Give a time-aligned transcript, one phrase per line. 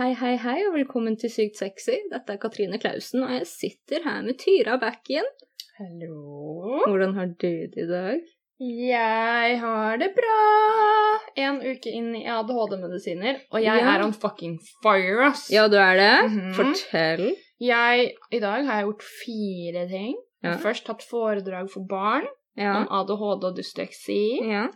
[0.00, 1.96] Hei, hei, hei, og velkommen til Sykt sexy.
[2.08, 5.26] Dette er Katrine Klausen, og jeg sitter her med Tyra Backen.
[5.76, 6.78] Hallo.
[6.86, 8.22] Hvordan har du det i dag?
[8.60, 10.38] Jeg har det bra.
[11.40, 13.92] En uke inn i ADHD-medisiner, og jeg Ja.
[13.98, 15.50] er on fucking fire, ass.
[15.52, 16.30] Ja, du er det?
[16.30, 16.54] Mhm.
[16.54, 17.36] Fortell.
[17.60, 20.16] Jeg, I dag har jeg gjort fire ting.
[20.42, 20.56] Ja.
[20.56, 22.24] først hatt foredrag for barn
[22.56, 22.72] Ja.
[22.80, 24.48] om ADHD og dysleksi.
[24.48, 24.68] ja.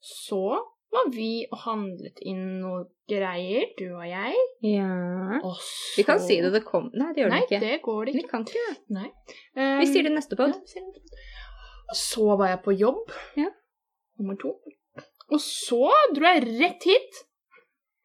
[0.00, 0.56] Så
[0.90, 2.80] var vi og handlet inn noe
[3.10, 4.40] greier, du og jeg.
[4.66, 5.38] Ja.
[5.46, 7.60] Og så Vi kan si det, det kom Nei, det gjør Nei, det ikke.
[7.60, 8.24] Nei, det går det ikke.
[8.24, 8.76] Vi kan ikke det.
[8.98, 9.08] Nei.
[9.80, 10.74] Vi sier det i neste Ja, pod.
[10.74, 11.24] vi.
[12.00, 13.10] Så var jeg på jobb.
[13.38, 13.48] Ja.
[14.20, 14.54] Nummer to.
[15.30, 17.20] Og så dro jeg rett hit.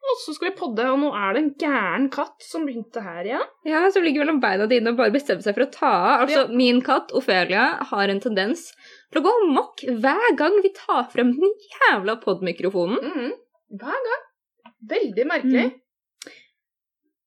[0.06, 3.26] Og så skal vi podde, og nå er det en gæren katt som begynte her
[3.26, 3.48] igjen.
[3.66, 6.20] Ja, som ligger mellom beina dine og bare bestemmer seg for å ta av.
[6.28, 8.68] Altså, min katt, Ofelia, har en tendens
[9.12, 13.00] til å gå amok hver gang vi tar frem den jævla podmikrofonen.
[13.02, 13.34] Mhm.
[13.80, 14.22] Hver gang.
[14.86, 15.66] Veldig merkelig.
[15.72, 15.82] Mm.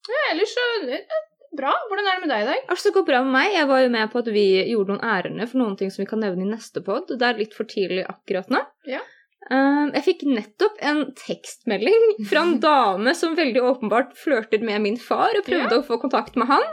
[0.10, 1.18] Ja, ellers så eh,
[1.58, 1.72] Bra.
[1.90, 2.66] Hvordan er det med deg i dag?
[2.70, 3.54] Altså, det går bra med meg.
[3.56, 6.10] Jeg var jo med på at vi gjorde noen ærender for noen ting som vi
[6.12, 7.10] kan nevne i neste pod.
[7.10, 8.62] Det er litt for tidlig akkurat nå.
[8.90, 9.02] Ja.
[9.50, 15.00] Um, jeg fikk nettopp en tekstmelding fra en dame som veldig åpenbart flørter med min
[15.02, 16.68] far og prøvde å få kontakt med han.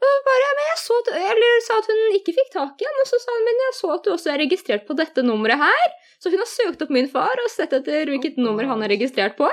[0.00, 3.00] Og bare, men jeg så at, eller sa at hun ikke fikk tak i ham,
[3.02, 5.60] og så sa hun men jeg så at du også er registrert på dette nummeret
[5.60, 5.90] her.
[6.22, 9.36] Så hun har søkt opp min far og sett etter hvilket nummer han er registrert
[9.36, 9.50] på.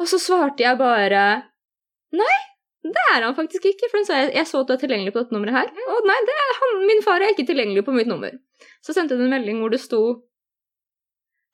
[0.00, 1.24] Og så svarte jeg bare
[2.16, 2.38] nei,
[2.88, 5.12] det er han faktisk ikke, for hun sa jeg, jeg så at du er tilgjengelig
[5.12, 5.68] på dette nummeret her.
[5.92, 8.32] Og nei, det er han, min far er ikke tilgjengelig på mitt nummer.
[8.80, 10.02] Så sendte hun en melding hvor det sto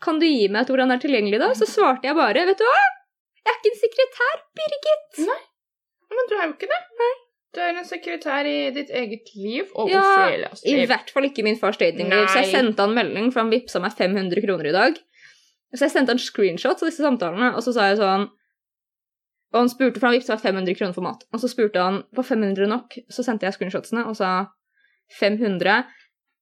[0.03, 1.51] Kan du gi meg et ord han er tilgjengelig, da?
[1.59, 2.81] Så svarte jeg bare, vet du hva?
[3.43, 5.23] Jeg er ikke en sekretær, Birgit.
[5.27, 5.43] Nei,
[6.15, 6.83] Men du er jo ikke det.
[7.57, 11.45] Du er en sekretær i ditt eget liv og Ja, Ofelias I hvert fall ikke
[11.47, 12.27] min fars datingliv.
[12.29, 14.99] Så jeg sendte han melding, for han vippsa meg 500 kroner i dag.
[15.73, 18.29] Så jeg sendte han screenshots av disse samtalene, og så sa jeg sånn
[19.55, 21.25] Og han spurte, for han vippsa meg 500 kroner for mat.
[21.33, 24.33] Og så spurte han på 500 nok, så sendte jeg screenshotsene og sa
[25.17, 25.87] 500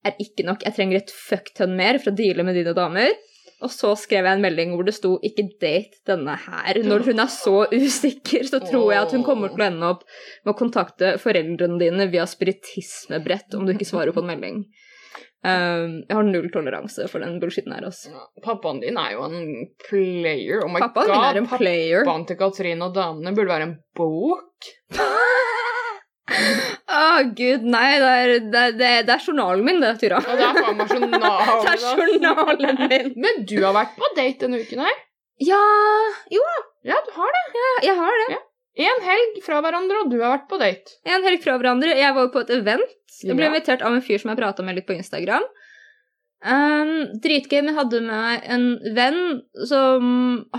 [0.05, 3.15] er ikke nok, jeg trenger et fuckton mer for å deale med dine damer.
[3.65, 6.83] Og så skrev jeg en melding hvor det sto 'ikke date denne her'.
[6.85, 10.05] Når hun er så usikker, så tror jeg at hun kommer til å ende opp
[10.45, 14.65] med å kontakte foreldrene dine via spiritismebrett om du ikke svarer på en melding.
[15.45, 18.09] Um, jeg har null toleranse for den bullshitten her, altså.
[18.15, 20.65] Ja, Pappaen din er jo en player.
[20.65, 22.05] Oh my Pappaen god, min er en player.
[22.07, 24.73] Pappaen til Katrine og damene burde være en bok.
[26.85, 30.19] Å, gud, nei, det er, det, det, det er journalen min, det, Tyra.
[30.21, 31.61] Ja, det er faen meg journalen.
[31.65, 33.15] Det er journalen min.
[33.25, 34.99] Men du har vært på date denne uken her.
[35.43, 35.61] Ja
[36.31, 36.43] Jo,
[36.87, 37.63] Ja, du har det.
[37.89, 38.37] jeg har det.
[38.85, 40.99] En helg fra hverandre, og du har vært på date.
[41.09, 41.95] En helg fra hverandre.
[41.97, 42.95] Jeg var på et event.
[43.23, 43.51] Jeg ble Ja.
[43.55, 45.45] invitert av en fyr som jeg prata med litt på Instagram.
[46.45, 46.91] Um,
[47.25, 48.65] dritgøy, men hadde med meg en
[48.97, 49.21] venn
[49.71, 50.09] som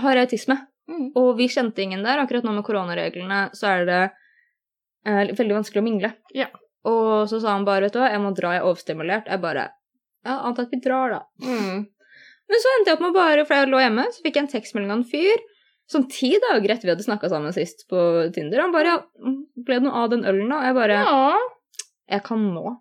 [0.02, 0.56] har autisme.
[0.90, 1.12] Mm.
[1.18, 2.18] Og vi kjente ingen der.
[2.24, 4.00] Akkurat nå med koronareglene så er det
[5.06, 6.12] eh, veldig vanskelig å mingle.
[6.36, 6.50] Ja.
[6.86, 9.30] Og så sa han bare, vet du hva, jeg må dra, jeg er overstimulert.
[9.30, 9.70] Jeg bare
[10.26, 11.20] Ja, antar at vi drar, da.
[11.42, 11.84] Mm.
[12.46, 14.52] Men så endte jeg opp med bare, for jeg lå hjemme, så fikk jeg en
[14.52, 15.42] tekstmelding av en fyr.
[15.90, 17.98] Sånn ti dager etter vi hadde snakka sammen sist på
[18.34, 18.64] Tinder.
[18.64, 19.00] Han bare ja,
[19.66, 20.62] ble det noe av den ølen, da?
[20.62, 21.42] Og jeg bare Ja.
[22.06, 22.72] Jeg kan nå.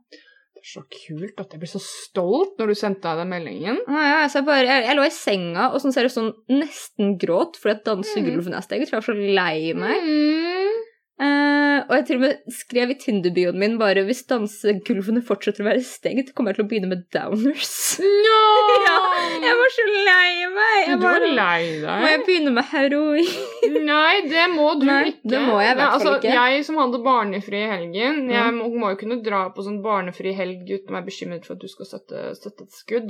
[0.54, 3.80] Det er så kult at jeg blir så stolt når du sendte deg den meldingen.
[3.90, 6.32] Ja, ja, så jeg, bare, jeg, jeg lå i senga og sånn ser det sånn
[6.50, 10.10] nesten gråt fordi at dansegulven er Jeg tror jeg var så lei meg.
[10.10, 10.84] Mm.
[11.26, 11.45] Eh,
[11.88, 15.84] og jeg til og med skrev i Tinder-bioen min bare hvis dansegulvene fortsetter å være
[15.86, 17.76] stengt, kommer jeg til å begynne med downers.
[18.02, 18.42] No!
[18.86, 18.98] Ja,
[19.42, 20.80] Jeg var så lei meg.
[20.86, 22.00] Jeg du var lei deg?
[22.02, 23.30] Må jeg begynne med heroin?
[23.90, 25.30] Nei, det må du Nei, ikke.
[25.32, 26.34] det må jeg i hvert fall altså, ikke.
[26.36, 30.32] Jeg som hadde barnefri i helgen, jeg må, må jo kunne dra på sånn barnefri
[30.38, 33.10] helg uten å være bekymret for at du skal støtte, støtte et skudd.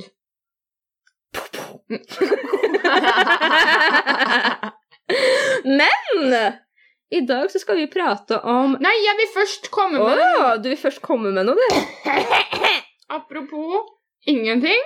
[5.66, 6.04] Men
[7.12, 10.70] i dag så skal vi prate om Nei, jeg vil først komme Å, med du
[10.72, 11.76] vil først komme med noe, du.
[13.16, 13.86] Apropos
[14.28, 14.82] ingenting.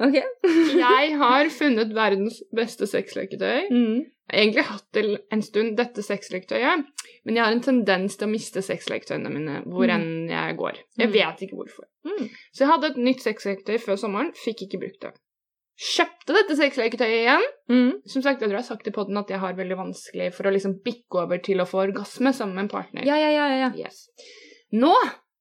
[0.00, 0.16] Ok.
[0.80, 3.66] Jeg har funnet verdens beste sexleketøy.
[3.68, 3.98] Mm.
[4.30, 5.02] Jeg har egentlig hatt det
[5.34, 6.84] en stund, dette sexleketøyet,
[7.26, 9.94] men jeg har en tendens til å miste sexleketøyene mine hvor Mm.
[9.96, 10.78] enn jeg går.
[10.96, 11.12] Jeg Mm.
[11.18, 11.84] vet ikke hvorfor.
[12.06, 12.28] Mm.
[12.54, 15.12] Så jeg hadde et nytt sexleketøy før sommeren, fikk ikke brukt det.
[15.80, 17.44] Kjøpte dette sexleketøyet igjen.
[17.72, 17.92] Mm.
[18.12, 20.48] Som sagt, jeg tror jeg har sagt i podden at jeg har veldig vanskelig for
[20.48, 23.06] å liksom bikke over til å få orgasme sammen med en partner.
[23.08, 23.70] Ja, ja, ja, ja.
[23.78, 24.02] Yes.
[24.76, 24.92] Nå,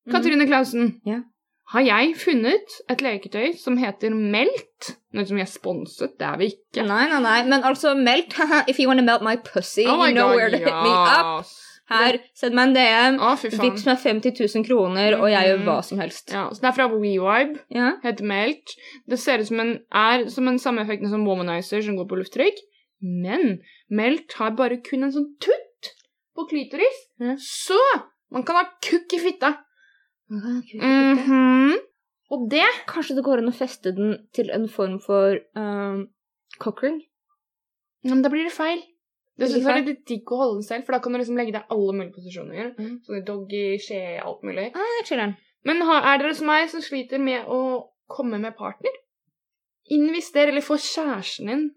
[0.09, 1.19] Katrine Clausen, Ja.
[1.73, 4.93] har jeg funnet et leketøy som heter Melt.
[5.13, 6.85] Noe som vi er sponset, det er vi ikke.
[6.87, 8.31] Nei, nei, nei, men altså melt
[8.71, 10.93] If you wanna melt my pussy, Oh my you know God, where to hit me
[10.95, 11.45] up.
[11.89, 13.15] Her, send meg en DM.
[13.25, 13.31] Å.
[13.41, 16.29] Vips meg 50 000 kroner, og jeg gjør hva som helst.
[16.35, 17.63] Ja, så det er fra WeVibe.
[17.73, 17.95] Ja.
[18.03, 18.75] Heter Melt.
[19.09, 22.19] Det ser ut som en, er som en samme effekten som Womanizer som går på
[22.21, 22.61] lufttrykk.
[23.01, 23.59] Men
[23.89, 25.65] Melt har bare kun en sånn tutt.
[26.39, 27.33] på klitoris, Ja.
[27.35, 27.75] så
[28.31, 29.57] man kan ha kukk i fitta.
[30.31, 30.61] Mm
[31.17, 31.75] -hmm.
[32.31, 36.07] Og det Kanskje det går an å feste den til en form for um,
[36.59, 37.01] cockring?
[38.03, 38.81] Men da blir det feil.
[39.39, 41.39] Det synes jeg er litt digg å holde den selv, for da kan du liksom
[41.39, 42.71] legge deg alle mulige posisjoner.
[42.77, 42.95] Mm.
[43.05, 44.69] Sånn i doggy, skje, alt mulig.
[44.75, 45.25] Ah.
[45.67, 47.59] Men har, er dere som meg som sliter med å
[48.11, 48.95] komme med partner?
[49.95, 51.67] Invester eller få kjæresten din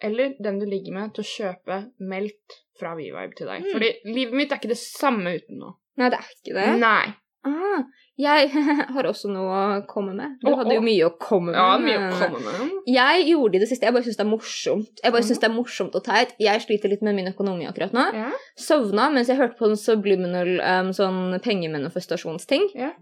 [0.00, 1.78] eller den du ligger med, til å kjøpe
[2.08, 3.66] melk fra V-Vibe til deg.
[3.66, 3.72] Mm.
[3.74, 5.76] Fordi livet mitt er ikke det samme uten noe.
[6.00, 6.68] Nei, det er ikke det.
[6.80, 7.10] Nei.
[7.46, 7.84] Ah,
[8.20, 8.50] jeg
[8.94, 10.34] har også noe å komme med.
[10.42, 11.56] Du hadde jo mye å komme med.
[11.56, 12.74] Ja, mye å komme med.
[12.92, 13.86] Jeg gjorde det i det siste.
[13.88, 14.90] Jeg bare syns det er morsomt.
[15.00, 15.28] Jeg bare Mhm.
[15.30, 16.34] synes det er morsomt og teit.
[16.38, 18.04] Jeg sliter litt med min økonomi akkurat nå.
[18.12, 18.30] Ja.
[18.60, 22.68] Sovna mens jeg hørte på en subliminal um, sånn pengemanifestasjonsting.
[22.76, 22.92] Ja.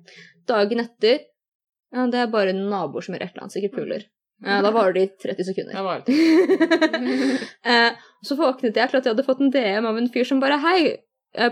[0.46, 1.24] Dagen etter
[1.90, 4.02] Ja, det er bare naboer som gjør et eller annet, sikkert puler.
[4.44, 5.74] Ja, da varer det i 30 sekunder.
[5.74, 6.14] Ja, var det.
[8.22, 10.58] så våknet jeg til at jeg hadde fått en DM av en fyr som bare
[10.62, 10.96] Hei,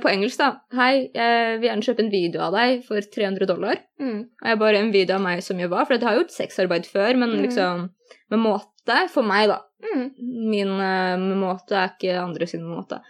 [0.02, 0.48] på engelsk, da.
[0.72, 3.76] Hei, jeg vil gjerne kjøpe en video av deg for 300 dollar.
[4.00, 4.20] Mm.
[4.42, 6.86] Og jeg bare en video av meg som gjør hva, for jeg har gjort sexarbeid
[6.88, 7.42] før, men Mm.
[7.44, 7.90] liksom
[8.30, 9.08] med måte.
[9.10, 9.60] For meg, da.
[9.82, 10.10] Mm.
[10.50, 13.00] Min eh, måte er ikke andre sin måte.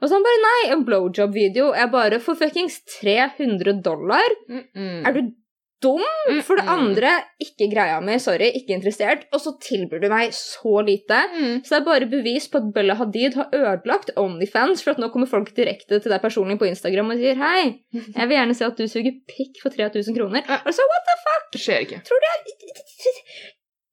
[0.00, 1.74] Og så han bare nei, en blowjob-video.
[1.76, 4.24] Jeg bare for fuckings 300 dollar?
[4.48, 5.32] Er du
[5.82, 6.02] dum?
[6.46, 6.72] For det Mm.
[6.74, 7.10] andre,
[7.40, 9.24] ikke greia mi, sorry, ikke interessert.
[9.32, 11.20] Og så tilbyr du meg så lite.
[11.34, 11.62] Mm.
[11.64, 15.10] Så det er bare bevis på at Bella Hadid har ødelagt Onlyfans, for at nå
[15.12, 18.64] kommer folk direkte til deg personlig på Instagram og sier hei, jeg vil gjerne se
[18.68, 20.44] at du suger pikk for 3000 kroner.
[20.48, 21.50] Og Altså, what the fuck?
[21.52, 22.02] Det skjer ikke.
[22.04, 22.40] Tror du jeg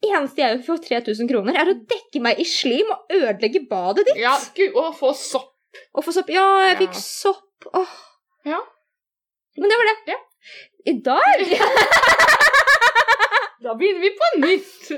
[0.07, 4.05] Eneste jeg gjør for 3000 kroner, er å dekke meg i slim og ødelegge badet
[4.05, 4.19] ditt.
[4.21, 5.53] Ja, gud, å få sopp.
[5.97, 6.29] Og få sopp.
[6.29, 6.79] Ja, jeg Ja.
[6.85, 7.65] fikk sopp.
[7.73, 7.95] Åh.
[8.45, 8.59] Ja.
[9.57, 9.97] Men det var det.
[10.13, 10.17] Ja.
[10.85, 11.41] I dag
[13.63, 14.91] Da begynner vi på nytt.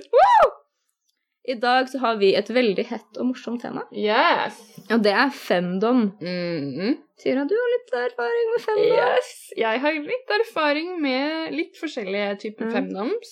[1.49, 3.81] I dag så har vi et veldig hett og morsomt tema.
[3.95, 4.57] Yes.
[4.91, 6.01] Og det er femdom.
[6.21, 6.93] Mm -hmm.
[7.41, 9.15] at du har litt erfaring med femdom.
[9.15, 9.53] Yes.
[9.57, 12.71] Jeg har litt erfaring med litt forskjellige typer Mm.
[12.73, 13.29] femdoms.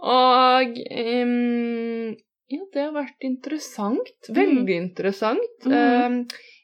[0.00, 2.16] Og ehm,
[2.50, 4.10] ja, det har vært interessant.
[4.28, 5.64] Veldig interessant.
[5.66, 5.72] Mm.
[5.76, 6.18] Ehm,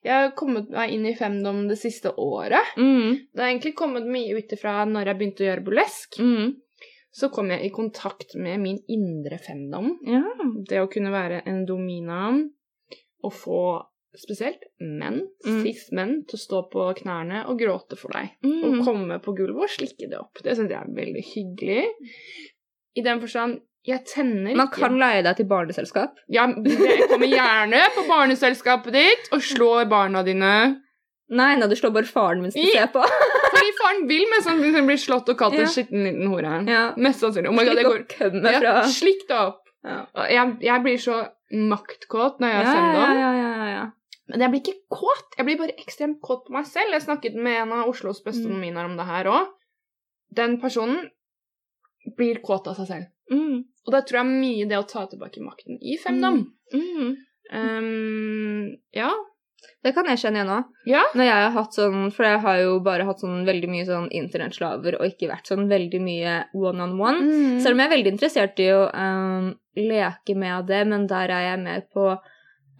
[0.06, 2.74] jeg har kommet meg inn i femdom det siste året.
[2.76, 3.26] Mm.
[3.32, 6.18] Det har egentlig kommet mye ut ifra når jeg begynte å gjøre burlesk.
[6.22, 6.54] Mm.
[7.16, 9.94] Så kom jeg i kontakt med min indre femdom.
[10.04, 10.22] Ja.
[10.68, 12.42] Det å kunne være en dominan
[13.24, 13.60] og få
[14.16, 15.62] spesielt menn, Mm.
[15.62, 18.30] cis-menn, til å stå på knærne og gråte for deg.
[18.44, 18.84] Og Mm.
[18.84, 20.42] komme på gulvet og slikke det opp.
[20.42, 21.84] Det syns jeg er veldig hyggelig.
[22.96, 24.56] I den forstand jeg tenner ikke.
[24.58, 26.16] Man kan leie deg til barneselskap.
[26.32, 30.52] Ja, jeg kommer gjerne på barneselskapet ditt og slår barna dine.
[31.28, 33.02] Nei, nei, du slår bare faren mens du I- ser på.
[33.52, 35.70] Fordi faren vil mest sannsynlig bli slått og kalt en Ja.
[35.72, 36.52] skitten liten hore.
[36.70, 36.82] Ja.
[36.96, 37.50] Mest sannsynlig.
[37.50, 39.62] Oh my god, det går ja, Slikk det opp.
[39.86, 40.00] ja.
[40.30, 41.16] Jeg, jeg blir så
[41.52, 43.18] maktkåt når jeg Ja, har femdom.
[43.22, 43.84] ja, ja, ja, ja.
[44.28, 45.34] Men jeg blir ikke kåt.
[45.38, 46.90] Jeg blir bare ekstremt kåt på meg selv.
[46.94, 48.76] Jeg snakket med en av Oslos beste Mm.
[48.84, 49.46] om det her òg.
[50.34, 51.10] Den personen
[52.16, 53.06] blir kåt av seg selv.
[53.32, 53.62] Mm.
[53.86, 56.42] Og da tror jeg mye det å ta tilbake makten i femdom.
[56.74, 57.16] Mm.
[57.54, 59.12] Um, ja.
[59.82, 60.70] Det kan jeg kjenne igjen òg.
[60.90, 61.02] Ja.
[61.14, 64.08] Når jeg har hatt sånn For jeg har jo bare hatt sånn veldig mye sånn
[64.14, 67.22] internettslaver og ikke vært sånn veldig mye one on one.
[67.22, 67.60] Mm.
[67.62, 71.46] Selv om jeg er veldig interessert i å um, leke med det, men der er
[71.50, 72.08] jeg mer på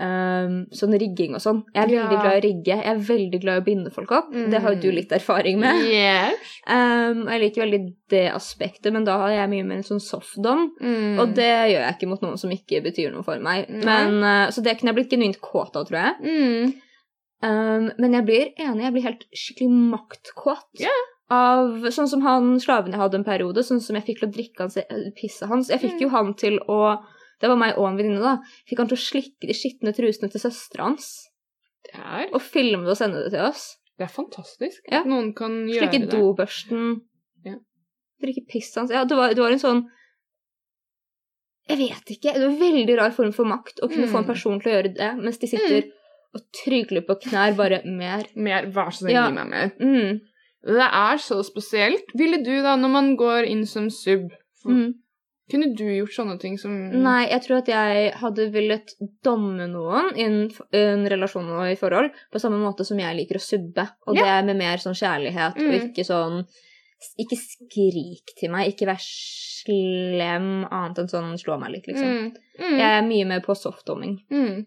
[0.01, 1.63] um, sånn rigging og sånn.
[1.75, 2.77] Jeg er veldig glad i å rigge.
[2.77, 4.33] Jeg er veldig glad i å binde folk opp.
[4.33, 4.95] Det har jo du Mm.
[4.95, 5.85] litt erfaring med.
[5.89, 6.37] Yes.
[6.69, 10.71] Um, jeg liker veldig det aspektet, men da har jeg mye mer en sånn softdom.
[10.81, 11.19] Mm.
[11.21, 13.69] Og det gjør jeg ikke mot noen som ikke betyr noe for meg.
[13.71, 16.15] Men, uh, så det kunne jeg blitt genuint kåt av, tror jeg.
[16.25, 16.75] mm.
[17.45, 20.81] Um, men jeg blir enig, jeg blir helt skikkelig maktkåt.
[20.81, 21.03] Yeah.
[21.31, 24.33] Av sånn som han slaven jeg hadde en periode, sånn som jeg fikk til å
[24.33, 24.79] drikke hans,
[25.19, 25.69] pisse hans.
[25.69, 26.01] Jeg fikk Mm.
[26.01, 26.99] jo han til å
[27.41, 28.39] Det var meg og en venninne, da.
[28.69, 31.09] Fikk han til å slikke de skitne trusene til søstera hans.
[31.85, 33.77] Det er, Og filme det og sende det til oss.
[33.99, 35.01] det er fantastisk Ja.
[35.01, 36.11] at noen kan gjøre Slikke det.
[36.11, 37.01] dobørsten.
[37.45, 37.55] Ja.
[38.23, 38.91] Drikke piss hans.
[38.91, 39.85] Ja, det var, det var en sånn
[41.69, 42.33] Jeg vet ikke.
[42.35, 44.13] Det var en veldig rar form for makt å kunne Mm.
[44.13, 45.91] få en person til å gjøre det, mens de sitter
[46.35, 48.25] og trygler på knær bare mer.
[48.37, 49.27] Mer, vær så snill, Ja.
[49.29, 49.73] gi meg mer.
[49.81, 50.21] Mm.
[50.63, 52.05] Det er så spesielt.
[52.15, 54.31] Ville du da, når man går inn som sub,
[54.65, 54.95] Mm.
[55.51, 60.13] Kunne du gjort sånne ting som Nei, jeg tror at jeg hadde villet domme noen
[60.19, 63.89] i en, en relasjon og i forhold på samme måte som jeg liker å subbe.
[64.09, 64.23] Og Ja.
[64.23, 65.91] det er med mer sånn kjærlighet og Mm.
[65.93, 66.47] ikke sånn
[67.21, 72.09] Ikke skrik til meg, ikke vær slem annet enn sånn slå meg litt, liksom.
[72.09, 72.37] Mm.
[72.59, 72.79] Mm.
[72.81, 74.15] Jeg er mye mer på softdomming.
[74.33, 74.67] Mm.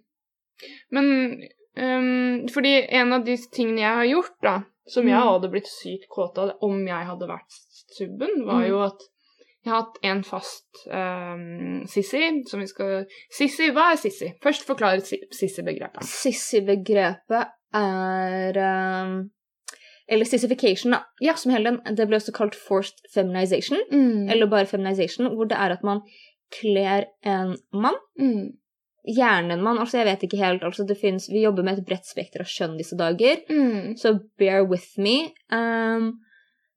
[0.91, 1.07] Men
[1.79, 4.55] um, fordi en av de tingene jeg har gjort, da,
[4.87, 5.27] som jeg Mm.
[5.29, 7.49] hadde blitt sykt kåt av om jeg hadde vært
[7.97, 8.67] subben, var Mm.
[8.69, 8.99] jo at
[9.65, 13.01] jeg har hatt en fast um, Sissi, som vi skal
[13.35, 14.29] Sissi, hva er Sissi?
[14.43, 16.05] Først forklare si- Sissi-begrepet.
[16.07, 19.17] Sissy-begrepet er um,
[20.09, 21.03] Eller sissification, da.
[21.21, 21.35] Ja.
[21.37, 21.95] Som hele den.
[21.97, 23.77] Det ble også kalt forced feminization.
[23.91, 24.29] Mm.
[24.31, 26.01] Eller bare feminization, hvor det er at man
[26.61, 27.99] kler en mann.
[28.19, 28.47] mm.
[29.09, 29.77] Gjerne en mann.
[29.79, 30.63] Altså, jeg vet ikke helt.
[30.63, 33.39] Altså, det finnes, vi jobber med et bredt spekter av kjønn disse dager.
[33.49, 33.93] Mm.
[33.97, 35.29] Så bear with me.
[35.53, 36.09] Um,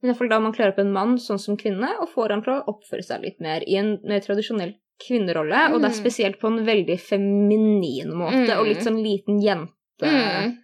[0.02, 2.30] men i hvert fall da man klarer opp en mann sånn som kvinne, og får
[2.34, 5.72] han til å oppføre seg litt mer i en mer tradisjonell kvinnerolle.
[5.72, 6.00] Og det er Mm.
[6.02, 8.58] spesielt på en veldig feminin måte, Mm.
[8.58, 9.72] og litt sånn liten jente.
[10.02, 10.58] Mm.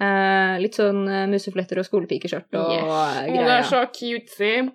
[0.00, 2.82] Eh, litt sånn uh, musefletter og skolepikeskjørt og Yes.
[2.82, 3.28] greier.
[3.30, 4.72] Og det er så cutesy.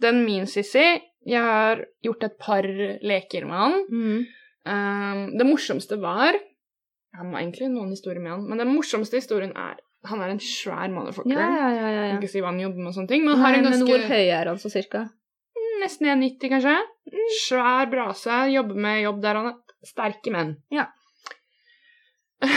[0.00, 3.74] Den min Sissy Jeg har gjort et par leker med han.
[3.92, 4.26] Mm.
[4.66, 9.52] Um, det morsomste var Jeg har egentlig noen historier med han, men den morsomste historien
[9.56, 9.76] er
[10.08, 11.34] Han er en svær motherfucker.
[11.36, 11.88] Ja, ja, ja.
[11.92, 13.66] ja, kan ikke si hva han jobber med, og sånne ting, men Nei, har en
[13.68, 15.08] men hvor høy er han så cirka?
[15.80, 16.76] Nesten 1,90, kanskje.
[17.42, 18.38] Svær brase.
[18.52, 20.54] Jobber med jobb der han er sterke menn.
[20.72, 20.88] Ja.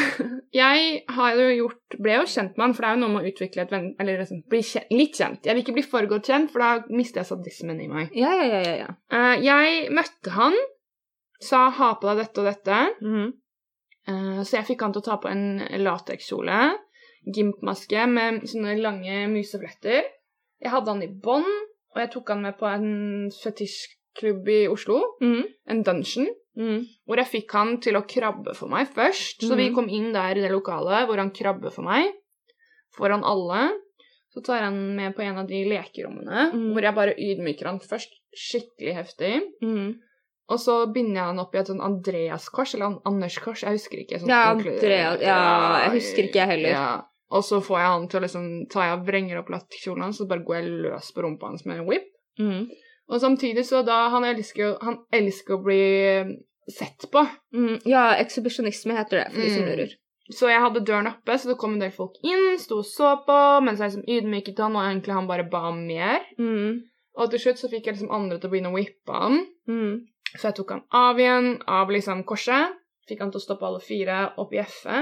[0.56, 3.26] Jeg har jo gjort, ble jo kjent med han, for det er jo noe med
[3.26, 3.90] å utvikle et venn...
[4.00, 5.44] Eller liksom, bli kjent, litt kjent.
[5.44, 8.16] Jeg vil ikke bli for godt kjent, for da mister jeg sadismen i meg.
[8.16, 8.76] Ja, ja, ja, ja.
[8.86, 8.92] ja.
[9.18, 10.56] Eh, jeg møtte han,
[11.44, 12.82] sa 'ha på deg dette og dette'.
[14.08, 16.60] Eh, så jeg fikk han til å ta på en latekskjole,
[17.25, 20.03] gimpmaske med sånne lange musefletter.
[20.63, 21.46] Jeg hadde han i bånd,
[21.96, 25.44] og jeg tok han med på en fetisjklubb i Oslo, Mm.
[25.68, 26.27] en dungeon,
[26.58, 26.86] Mm.
[27.08, 29.39] hvor jeg fikk han til å krabbe for meg først.
[29.42, 29.75] Så vi Mhm.
[29.75, 32.12] kom inn der i det lokalet hvor han krabber for meg,
[32.98, 33.72] foran alle.
[34.36, 36.74] Så tar han med på en av de lekerommene, mm.
[36.74, 39.42] hvor jeg bare ydmyker han først skikkelig heftig.
[39.62, 40.00] Mm.
[40.50, 44.20] Og så binder jeg han opp i et sånn Andreas-kors, eller Anders-kors, jeg husker ikke.
[44.20, 46.70] Sånn Ja, ordentlig- Andrea- ja, jeg husker ikke jeg heller.
[46.70, 47.01] Ja.
[47.34, 50.20] Og så får jeg han til å liksom ta jeg og vrenger opp lattekjolen hans,
[50.22, 52.06] så bare går jeg løs på rumpa hans med en whip.
[52.40, 52.68] Mm.
[53.10, 55.82] Og samtidig så da Han elsker Han elsker å bli
[56.72, 57.25] sett på.
[57.54, 57.82] Mm.
[57.90, 59.70] Ja, ekshibisjonisme heter det, for de som Mm.
[59.70, 59.92] lurer.
[60.32, 63.10] Så jeg hadde døren oppe, så det kom en del folk inn, sto og så
[63.28, 66.22] på, mens jeg liksom ydmyket han, og egentlig han bare ba om mer.
[66.40, 66.80] Mm.
[67.18, 69.46] Og til slutt så fikk jeg liksom andre til å begynne å whippe han.
[69.68, 70.06] Mm.
[70.38, 72.72] Så jeg tok han av igjen, av liksom korset.
[73.10, 75.00] Fikk han til å stoppe alle fire og bjeffe.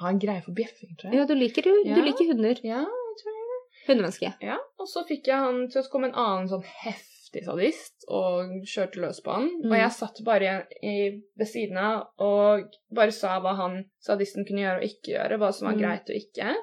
[0.00, 1.20] Har en greie for bjeffing, tror jeg.
[1.20, 1.94] Ja, du liker, du, Ja.
[1.94, 2.58] du liker hunder.
[2.64, 3.42] Ja, jeg tror jeg.
[3.46, 3.86] det.
[3.86, 4.32] Hundemenneske.
[4.42, 8.50] Ja, og så fikk jeg han til å komme en annen sånn heftig sadist og
[8.66, 9.46] kjørte løs på han.
[9.62, 9.70] Mm.
[9.70, 14.64] Og jeg satt bare i, ved siden av og bare sa hva han sadisten kunne
[14.64, 15.82] gjøre og ikke gjøre, hva som var Mm.
[15.82, 16.54] greit og ikke.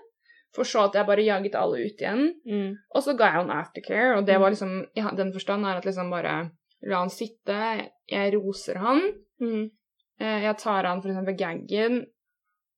[0.53, 2.33] For så at jeg bare jaget alle ut igjen.
[2.45, 2.75] Mm.
[2.93, 4.41] Og så ga jeg han aftercare, og det Mm.
[4.41, 6.51] var liksom i den forstand er at liksom bare
[6.83, 8.99] la han sitte, jeg roser han,
[9.39, 9.71] Mhm.
[10.22, 12.01] Eh, jeg tar han for eksempel gaggen,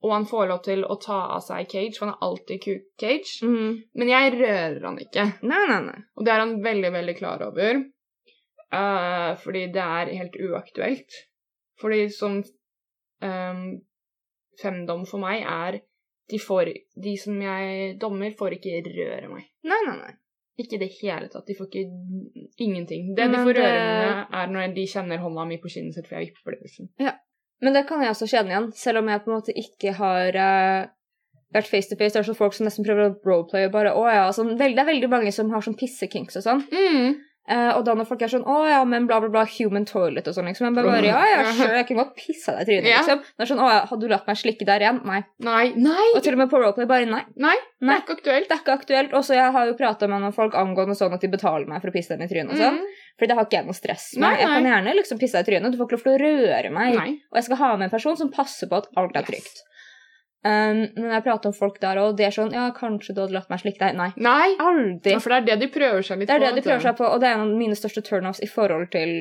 [0.05, 3.31] og han får lov til å ta av seg cage, for han er alltid kuk-cage.
[3.47, 3.69] Mhm.
[3.97, 5.25] Men jeg rører han ikke.
[5.49, 5.99] Nei, nei, nei.
[6.15, 7.81] Og det er han veldig, veldig klar over.
[8.75, 11.17] Uh, fordi det er helt uaktuelt.
[11.81, 12.37] Fordi som
[13.23, 13.65] um,
[14.61, 15.79] femdom for meg er
[16.29, 16.71] de, får,
[17.03, 19.49] de som jeg dommer, får ikke røre meg.
[19.65, 20.13] Nei, nei, nei.
[20.57, 21.45] Ikke i det hele tatt.
[21.47, 21.85] De får ikke
[22.63, 23.09] ingenting.
[23.15, 26.07] Det de får det- røre med, er når de kjenner hånda mi på kinnet sitt,
[26.07, 26.61] for jeg vipper det.
[26.69, 26.89] Liksom.
[26.99, 27.11] Ja.
[27.61, 30.35] Men det kan jeg også kjenne igjen, selv om jeg på en måte ikke har
[30.35, 30.87] uh,
[31.55, 32.13] vært face to face.
[32.13, 34.25] Det er så folk som nesten prøver å roleplay og bare Å ja.
[34.35, 36.63] Sånn, det er veldig mange som har sånn pissekinks og sånn.
[36.71, 37.15] Mm.
[37.45, 40.25] Eh, og da når folk er sånn Å ja, men bla, bla, bla, human toilet
[40.25, 40.65] og sånn, liksom.
[40.65, 43.21] Jeg bare, bare Ja, ja, sure, jeg kan godt pisse deg i trynet, liksom.
[43.21, 45.01] Det er sånn Å ja, hadde du latt meg slikke der igjen?
[45.05, 45.19] Nei.
[45.45, 45.65] Nei.
[45.77, 46.07] Nei!
[46.15, 47.21] Og til og med på roleplay bare nei.
[47.37, 47.53] Nei,
[47.85, 48.49] det er ikke aktuelt.
[48.49, 49.13] Det er ikke aktuelt.
[49.13, 51.85] Og så jeg har jo prata med noen folk angående sånn at de betaler meg
[51.85, 52.81] for å pisse dem i trynet og sånn.
[52.81, 53.05] Mm.
[53.19, 54.25] Fordi det har ikke jeg noe stress med.
[54.25, 56.19] Nei, Jeg kan gjerne liksom pisse deg i trynet, du får ikke lov til å
[56.25, 56.97] røre meg.
[56.97, 57.09] Nei.
[57.29, 59.61] Og jeg skal ha med en person som passer på at alt er trygt.
[59.61, 59.74] Yes.
[60.45, 63.33] Um, men jeg prater om folk der, og det er sånn Ja, kanskje du hadde
[63.33, 63.95] latt meg slikke deg?
[63.97, 64.11] Nei.
[64.21, 64.51] Nei.
[64.61, 65.15] Aldri.
[65.15, 66.35] Ja, for det er det de prøver seg litt på.
[66.35, 68.43] Det er det de prøver seg på, og det er en av mine største turnoffs
[68.45, 69.15] i forhold til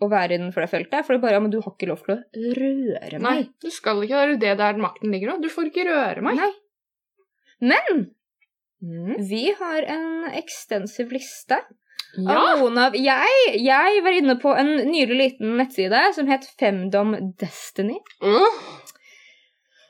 [0.00, 1.04] å være innenfor det feltet.
[1.04, 2.18] For det er bare ja, men du har ikke lov til å
[2.56, 3.28] røre meg.
[3.28, 4.22] Nei, du skal ikke.
[4.40, 5.36] Det er det der makten ligger nå.
[5.44, 6.40] Du får ikke røre meg.
[6.40, 6.52] Nei.
[7.60, 8.06] Men
[8.84, 9.14] Mm.
[9.28, 11.56] vi har en ekstensiv liste
[12.18, 12.34] Ja.
[12.34, 17.14] av noen av jeg, jeg var inne på en nylig liten nettside som het Femdom
[17.40, 17.96] Destiny.
[18.22, 18.58] Øh.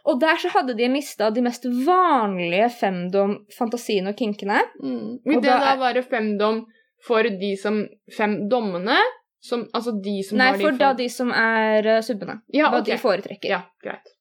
[0.04, 4.61] Og der så hadde de mista de mest vanlige femdom-fantasiene og kinkene.
[4.82, 5.20] Mm.
[5.25, 6.64] Og det da da det femdom
[7.04, 7.84] for de som
[8.16, 8.99] Fem dommene?
[9.44, 12.38] Som, altså de som Nei, har de for fem- da de som er uh, subbene.
[12.49, 12.94] Ja, Hva okay.
[12.94, 13.50] de foretrekker.
[13.52, 14.12] Ja, greit.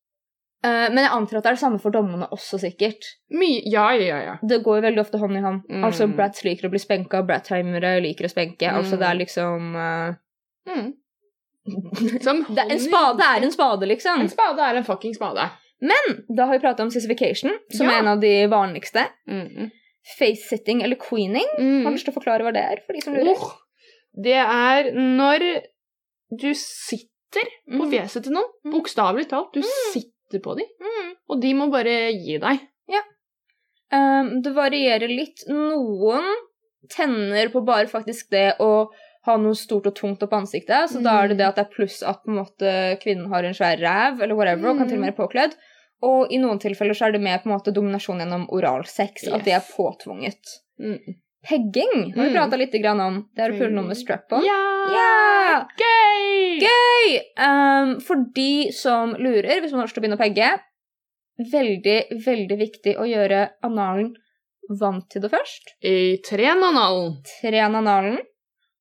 [0.64, 3.08] Uh, men jeg antar at det er det samme for dommene også, sikkert.
[3.32, 4.20] My Ja, ja, ja.
[4.28, 4.34] ja.
[4.44, 5.64] Det går jo veldig ofte hånd i hånd.
[5.72, 5.86] Mm.
[5.88, 8.68] Altså, Brats liker å bli spenka, Brattimere liker å spenke.
[8.68, 8.82] Mm.
[8.82, 10.20] Altså, det er liksom uh...
[10.68, 10.92] Mm.
[12.26, 14.26] Som det, En spade er en spade, liksom.
[14.26, 15.48] En spade er en fucking spade.
[15.84, 17.94] Men da har vi prata om sissification, som Ja.
[17.98, 19.04] er en av de vanligste.
[19.30, 19.70] Mm.
[20.18, 21.48] Face-sitting eller queening.
[21.58, 21.84] Har Mm.
[21.86, 22.82] du lyst til å forklare hva det er?
[22.86, 23.36] for de som lurer?
[23.36, 23.52] Oh,
[24.16, 25.46] det er når
[26.40, 27.92] du sitter på Mm.
[27.92, 28.50] fjeset til noen.
[28.66, 28.72] Mm.
[28.78, 29.52] Bokstavelig talt.
[29.54, 29.92] Du Mm.
[29.94, 30.68] sitter på dem.
[31.30, 32.60] Og de må bare gi deg.
[33.94, 35.44] Um, det varierer litt.
[35.48, 36.26] Noen
[36.90, 38.88] tenner på bare faktisk det å
[39.28, 40.90] ha noe stort og tungt opp ansiktet.
[40.90, 43.78] Så da er det det at det er pluss at måte kvinnen har en svær
[43.80, 45.54] ræv eller whatever, og kan til og med være påkledd.
[46.04, 49.28] Og i noen tilfeller så er det mer på en måte dominasjon gjennom oralsex.
[49.32, 50.58] At det er påtvunget.
[50.82, 51.20] Mm.
[51.44, 52.36] Pegging har vi Mm.
[52.36, 53.30] prata litt grann om.
[53.36, 54.44] Det er med strap-on.
[54.46, 54.60] Ja!
[54.92, 55.66] Yeah!
[55.80, 56.60] Gøy!
[56.64, 57.20] Gøy!
[57.38, 60.52] Um, for de som lurer, hvis man har lyst til å begynne å pegge,
[61.52, 64.14] veldig, veldig viktig å gjøre analen
[64.80, 65.74] vant til det først.
[65.84, 67.18] I trenanalen.
[67.42, 68.20] Tren analen.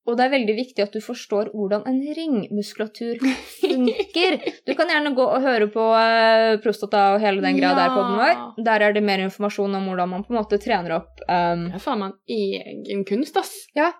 [0.02, 3.20] Og det er veldig viktig at du forstår hvordan en ringmuskulatur
[3.60, 4.38] funker.
[4.66, 8.02] Du kan gjerne gå og høre på eh, prostata og hele den greia der på
[8.08, 8.40] den vår.
[8.66, 11.78] Der er det mer informasjon om hvordan man på en måte trener opp um, Det
[11.78, 13.52] er faen meg en egen kunst, ass.
[13.78, 13.92] Ja.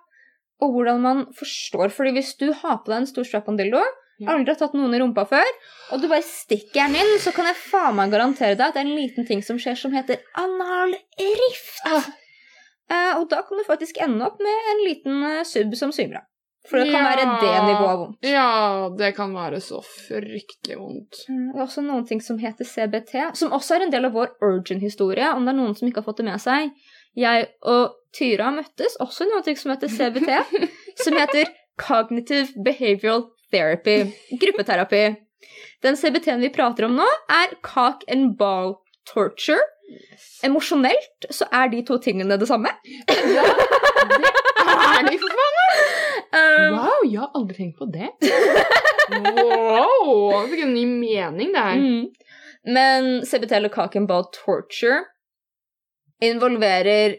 [0.63, 1.91] og hvordan man forstår.
[1.95, 3.83] Fordi hvis du har på deg en stor strap-on-dildo,
[4.23, 4.35] Ja.
[4.37, 5.49] aldri har tatt noen i rumpa før,
[5.91, 8.83] og du bare stikker den inn, så kan jeg faen meg garantere deg at det
[8.85, 11.81] er en liten ting som skjer som heter analrift.
[11.89, 12.07] Ah.
[12.93, 16.21] Eh, og da kan du faktisk ende opp med en liten eh, sub som symer
[16.21, 16.29] av.
[16.71, 17.09] For det kan Ja.
[17.11, 18.19] være det nivået av vondt.
[18.23, 21.23] Ja, det kan være så fryktelig vondt.
[21.29, 24.13] Mm, Det er også noen ting som heter CBT, som også er en del av
[24.15, 26.71] vår Urgent-historie, om det er noen som ikke har fått det med seg.
[27.19, 30.69] Jeg og Tyra møttes også i noe som heter CBT,
[31.05, 31.51] som heter
[31.83, 35.17] Cognitive Behavioral Therapy, gruppeterapi.
[35.83, 38.77] Den CBT-en vi prater om nå, er cock and ball
[39.13, 39.59] torture.
[40.47, 42.71] Emosjonelt så er de to tingene det samme.
[43.09, 45.59] Ja, det er de, for faen!
[46.33, 48.09] Um, Wow, jeg har aldri tenkt på det.
[49.13, 51.77] Wow, fikk en ny mening der.
[51.77, 52.07] Mm.
[52.73, 55.03] Men CBT eller Kaken about torture
[56.23, 57.17] involverer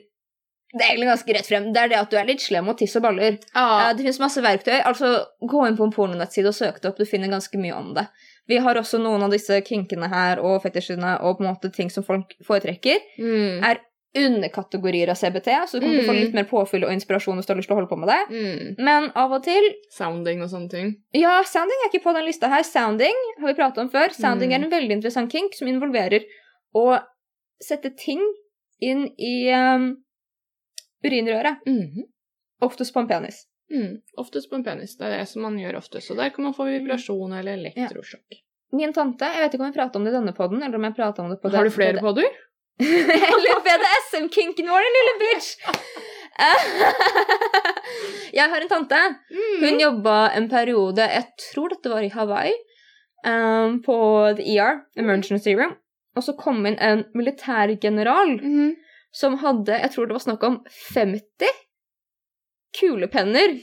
[0.73, 1.65] Det er egentlig ganske rett frem.
[1.75, 3.35] Det er det at du er litt slem og tiss og baller.
[3.53, 3.65] Ja.
[3.89, 4.79] Eh, Det finnes masse verktøy.
[4.81, 5.11] altså
[5.45, 6.97] Gå inn på en pornonettside og søk det opp.
[6.97, 8.07] Du finner ganske mye om det.
[8.47, 11.89] Vi har også noen av disse kinkene her og fetisjene og på en måte ting
[11.89, 12.99] som folk foretrekker.
[13.19, 13.63] Mm.
[13.63, 13.79] er
[14.15, 16.21] underkategorier av CBT, så du kommer til å få Mm.
[16.21, 18.19] litt mer påfyll og inspirasjon hvis du har lyst til å holde på med det.
[18.29, 18.75] Mm.
[18.85, 20.91] Men av og til Sounding og sånne ting.
[21.13, 22.61] Ja, sounding er ikke på den lista her.
[22.61, 24.13] Sounding har vi pratet om før.
[24.13, 24.53] Sounding Mm.
[24.53, 26.21] er en veldig interessant kink som involverer
[26.75, 27.01] å
[27.59, 28.21] sette ting
[28.81, 29.97] inn i um,
[31.03, 31.57] urinrøret.
[31.65, 32.03] Mhm.
[32.61, 33.45] Oftest på en penis.
[33.73, 33.93] Mm.
[34.21, 34.93] Oftest på en penis.
[34.99, 36.11] Det er det som man gjør oftest.
[36.13, 38.37] Og der kan man få vibrasjon eller elektrosjokk.
[38.73, 40.85] Min tante, jeg vet ikke om jeg prater om det i denne podden, eller om
[40.87, 42.29] jeg prater om det på Har du flere podder?
[42.81, 45.49] eller BDSM-kinken vår, den lille bitch!
[48.33, 48.99] jeg har en tante.
[49.61, 52.53] Hun jobba en periode, jeg tror dette var i Hawaii,
[53.27, 53.97] um, på
[54.39, 55.75] The ER, Emergency Room.
[56.17, 58.73] Og så kom inn en militærgeneral Mhm.
[59.13, 60.59] som hadde, jeg tror det var snakk om
[60.93, 61.49] 50
[62.79, 63.57] kulepenner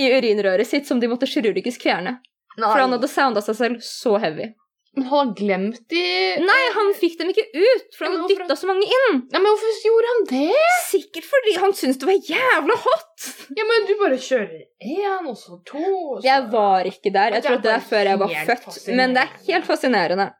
[0.00, 2.18] i urinrøret sitt som de måtte kirurgisk fjerne.
[2.58, 4.50] For han hadde sounda seg selv så heavy.
[4.96, 6.00] Men han har glemt de
[6.42, 9.20] Nei, han fikk dem ikke ut, for han hadde dytta så mange inn.
[9.30, 10.64] Ja, men hvorfor gjorde han det?
[10.88, 13.28] Sikkert fordi han syntes det var jævla hot.
[13.54, 17.38] Ja, men du bare kjører én, og så to, og så Jeg var ikke der.
[17.38, 18.82] Jeg tror det er før jeg var født.
[18.98, 20.30] Men det er helt fascinerende.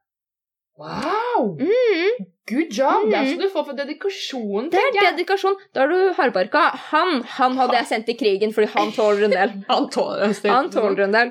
[0.81, 1.20] Wow!
[1.61, 3.05] Mm, Good job!
[3.11, 4.71] Det er skal du få for dedikasjon.
[4.73, 5.57] det er dedikasjon.
[5.75, 6.63] Da er du hardbarka.
[6.91, 9.53] Han, han hadde jeg sendt i krigen fordi han tåler en del.
[9.71, 10.51] Han tåler det.
[10.51, 11.31] Han tåler en del.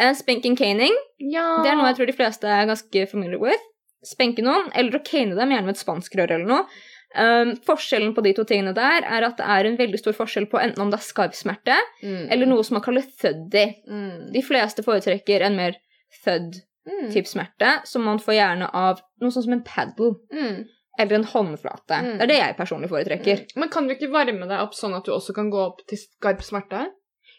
[0.00, 0.92] Uh, Spanking caning
[1.22, 1.62] Ja.
[1.62, 3.62] det er noe jeg tror de fleste er ganske familiar with.
[4.04, 6.66] Spenke noen, eller å cane dem, gjerne med et spanskrør eller noe.
[7.14, 10.48] Um, forskjellen på de to tingene der er at det er en veldig stor forskjell
[10.50, 12.24] på enten om det er skarpsmerte Mm.
[12.34, 13.64] eller noe som man kaller thuddy.
[13.88, 14.32] mm.
[14.34, 15.78] De fleste foretrekker en mer
[16.24, 17.24] thud-type Mm.
[17.24, 20.64] smerte, som man får gjerne av noe sånn som en paddle Mm.
[20.98, 22.00] eller en håndflate.
[22.04, 22.18] Mm.
[22.18, 23.44] Det er det jeg personlig foretrekker.
[23.56, 25.98] Men kan du ikke varme deg opp sånn at du også kan gå opp til
[25.98, 26.90] skarp smerte?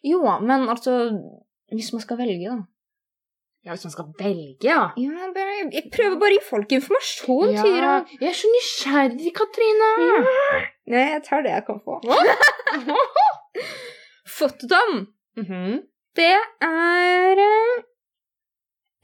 [0.03, 1.11] Jo, men altså
[1.73, 2.61] Hvis man skal velge, da.
[3.65, 4.91] Ja, hvis man skal velge, ja.
[5.01, 7.63] Ja, bare, jeg prøver bare å gi folk informasjon, ja.
[7.65, 7.93] Tyra.
[8.21, 9.89] Jeg er så nysgjerrig, Katrine.
[10.93, 11.97] Nei, jeg tar det jeg kan få.
[14.37, 15.81] Fattigdom, mm -hmm.
[16.15, 17.83] Det er eh,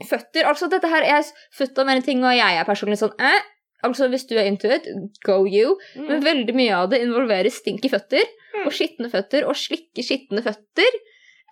[0.07, 0.45] føtter.
[0.49, 1.23] Altså, dette her er
[1.57, 3.41] føtta med en ting, og jeg er personlig sånn eh.
[3.83, 4.85] Altså, hvis du er into it,
[5.25, 5.75] go you.
[5.95, 8.65] Men veldig mye av det involverer stinky føtter Mm.
[8.67, 10.97] og skitne føtter og slikke skitne føtter.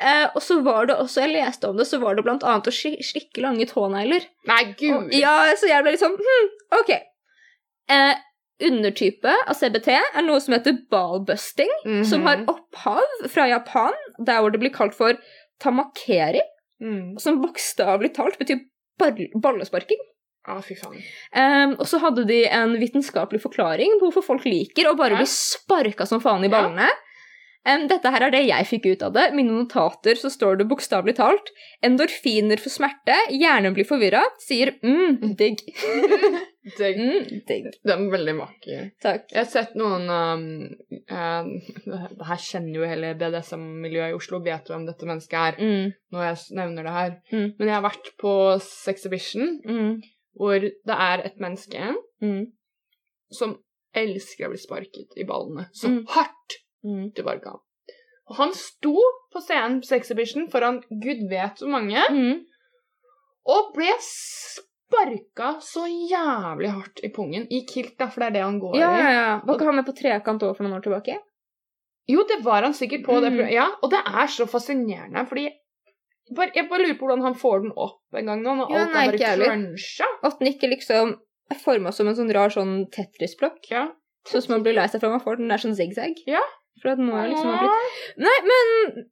[0.02, 2.68] Eh, og så var det også, jeg leste om det, så var det blant annet
[2.68, 4.26] å slikke lange tånegler.
[4.48, 5.14] Nei, Og, gud.
[5.16, 6.92] ja, så jeg ble litt sånn hm, ok.
[7.90, 8.16] Eh,
[8.62, 12.06] undertype av CBT er noe som heter ballbusting, Mhm.
[12.06, 15.18] som har opphav fra Japan, der hvor det blir kalt for
[15.60, 16.42] tamakeri,
[16.84, 17.18] mm.
[17.22, 18.64] som bokstavelig talt betyr
[19.40, 20.02] ballesparking.
[20.50, 20.98] Ah, fy faen.
[21.36, 25.28] Um, og så hadde de en vitenskapelig forklaring på hvorfor folk liker å bare bli
[25.30, 26.52] sparka som faen i
[26.88, 26.90] Ja.
[27.68, 29.26] Em, dette her er det jeg fikk ut av det.
[29.36, 31.50] Mine notater så står det bokstavelig talt
[31.86, 35.60] endorfiner for smerte, hjernen blir forvirra, sier mm, digg.
[36.80, 37.02] digg.
[37.02, 37.68] Mm, digg.
[37.84, 38.86] den er veldig vakker.
[39.04, 39.26] Takk.
[39.34, 40.46] Jeg har sett noen um,
[41.10, 41.50] eh,
[42.16, 46.26] Det her kjenner jo hele BDSM-miljøet i Oslo, vet hvem dette mennesket er, Mm, når
[46.30, 47.12] jeg nevner det her.
[47.34, 47.46] Mm.
[47.60, 49.92] Men jeg har vært på Sexhibition, mm,
[50.40, 51.92] hvor det er et menneske
[52.24, 52.42] mm,
[53.36, 53.58] som
[54.00, 56.04] elsker å bli sparket i ballene så Mm.
[56.16, 57.12] hardt mm.
[57.16, 57.60] det bare kan.
[58.30, 58.94] Og han sto
[59.34, 62.44] på scenen på Sexhibition foran gud vet hvor mange, Mm.
[63.50, 63.90] og ble
[64.90, 67.48] sparka så jævlig hardt i pungen.
[67.50, 69.00] I kilt, da, for det er det han går Ja, i.
[69.02, 69.42] ja, ja.
[69.46, 71.18] Var ikke han med på trekant òg for noen år tilbake?
[72.10, 73.52] Jo, det var han sikkert på det Mm.
[73.54, 75.50] Ja, og det er så fascinerende, fordi
[76.36, 78.78] bare, Jeg bare lurer på hvordan han får den opp en gang nå, når Ja,
[78.86, 80.06] alt nei, er bare cruncha.
[80.24, 81.16] At den ikke liksom
[81.52, 83.70] er forma som en sånn rar sånn Tetris-blokk.
[83.72, 83.88] Ja.
[84.28, 86.14] Sånn som man blir lei seg for man får den der sånn zigzag.
[86.28, 86.42] Ja.
[86.82, 89.04] For at nå er liksom har blitt Nei, men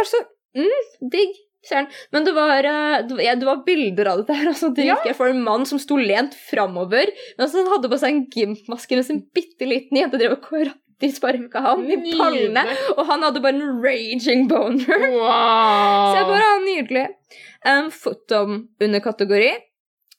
[0.00, 0.22] altså
[0.56, 1.42] mm, Digg.
[1.66, 1.88] Søren.
[2.14, 4.52] Men det var, eh, det, ja, det var bilder av dette her.
[4.52, 4.94] Altså, det Ja.
[4.94, 7.10] gikk jeg for en mann som sto lent framover.
[7.34, 10.44] Men altså, han hadde på seg en gymmaske mens en bitte liten jente drev og
[10.46, 12.62] karate-sparka ham i pallene.
[12.94, 15.08] Og han hadde bare en raging boner.
[15.10, 16.06] Wow.
[16.12, 17.06] Så jeg bare, ah, Nydelig.
[17.66, 19.50] Um, Fotom under kategori.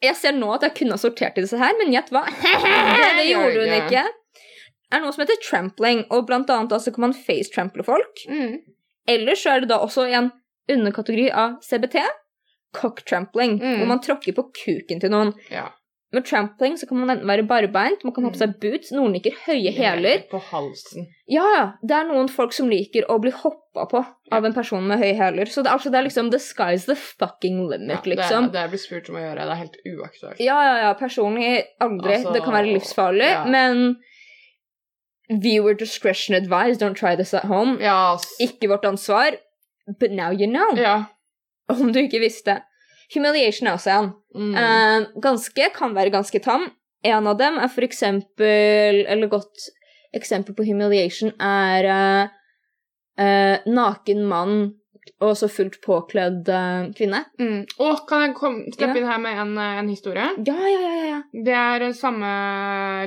[0.04, 2.26] Jeg ser nå at jeg kunne ha sortert i disse her, men gjett hva?
[3.18, 4.04] det gjorde hun ikke.
[4.90, 8.24] Det er noe som heter trampling, og blant annet da så kan man face-trample folk.
[8.30, 8.58] mm.
[9.08, 10.32] Eller så er det da også en
[10.70, 12.02] underkategori av CBT,
[12.76, 13.78] cock-trampling, Mm.
[13.80, 15.34] hvor man tråkker på kuken til noen.
[15.52, 15.70] Ja.
[16.14, 19.12] Med trampling så kan man enten være barbeint, man kan ha på seg boots, noen
[19.14, 20.22] liker høye hæler.
[20.32, 21.08] På halsen.
[21.28, 24.88] Ja, ja, det er noen folk som liker å bli hoppa på av en person
[24.88, 25.46] med høye hæler.
[25.52, 28.52] Så det, altså, det er liksom the sky's the fucking limit, Ja, det, liksom.
[28.54, 30.40] det jeg blir spurt om å gjøre, det er helt uaktuelt.
[30.40, 32.14] Ja, ja, ja, personlig aldri.
[32.16, 33.44] Altså, det kan være livsfarlig, ja.
[33.46, 33.98] men
[35.30, 37.78] viewer discretion advised, don't try this at home.
[37.82, 38.26] Yes.
[38.40, 39.36] Ikke vårt ansvar,
[40.00, 40.76] but now you know.
[40.78, 41.04] Ja.
[41.70, 42.62] Om du ikke visste.
[43.14, 44.10] Humiliation er også en.
[44.36, 44.54] Mm.
[44.56, 46.70] Uh, ganske kan være ganske tam.
[47.04, 49.68] En av dem er for eksempel Eller godt
[50.16, 52.30] eksempel på humiliation er uh,
[53.22, 54.58] uh, naken mann
[55.24, 56.50] og så fullt påkledd
[56.98, 57.22] kvinne.
[57.40, 57.62] Mm.
[57.80, 59.00] Og kan jeg komme, steppe Ja.
[59.00, 60.26] inn her med en, en historie?
[60.46, 61.22] Ja, ja, ja, ja.
[61.32, 62.28] Det er samme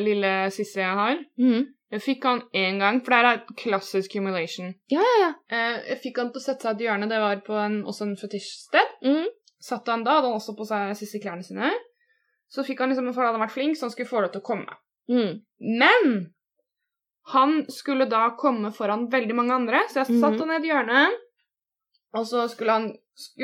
[0.01, 1.19] lille sisse jeg har.
[1.39, 1.67] Mhm.
[1.91, 4.75] Jeg fikk han én gang, for det er klassisk humiliation.
[4.93, 5.31] Ja, ja, ja.
[5.51, 7.81] Eh, jeg fikk han til å sette seg i et hjørne, det var på en,
[7.91, 8.93] også en fetisjsted.
[9.03, 9.27] Mm.
[9.61, 11.73] Satt han da, hadde han også på seg siste klærne sine.
[12.51, 14.43] Så fikk han liksom, for han hadde vært flink, så han skulle få lov til
[14.43, 14.79] å komme.
[15.11, 15.43] Mm.
[15.83, 16.15] Men
[17.35, 20.45] han skulle da komme foran veldig mange andre, så jeg satt mm.
[20.47, 21.19] han i hjørnet.
[22.19, 22.93] Og så skulle han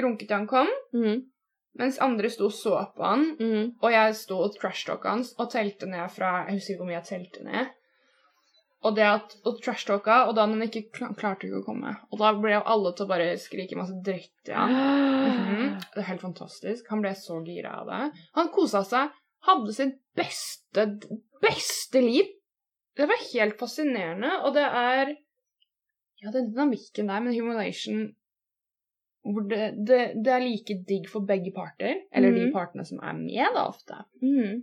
[0.02, 1.26] runke til han kom, Mm.
[1.78, 3.26] mens andre sto og så på han.
[3.38, 3.64] Mhm.
[3.82, 7.00] Og jeg sto og trashtalka hans og telte ned fra Jeg husker ikke hvor mye
[7.00, 7.74] jeg telte ned.
[8.86, 11.94] Og det at Og trashtalka, og da han ikke klarte ikke å komme.
[12.12, 14.74] Og da ble jo alle til å bare skrike masse dritt til han.
[14.76, 15.78] Mhm.
[15.94, 16.86] Det er helt fantastisk.
[16.92, 18.02] Han ble så gira av det.
[18.38, 19.10] Han kosa seg.
[19.46, 20.86] Hadde sitt beste,
[21.42, 22.30] beste liv.
[22.96, 25.16] Det var helt fascinerende, og det er
[26.22, 28.14] Ja, den dynamikken der med humiliation
[29.26, 32.52] hvor det, det, det er like digg for begge parter, eller de Mhm.
[32.54, 34.04] partene som er med, da, ofte.
[34.22, 34.62] Mm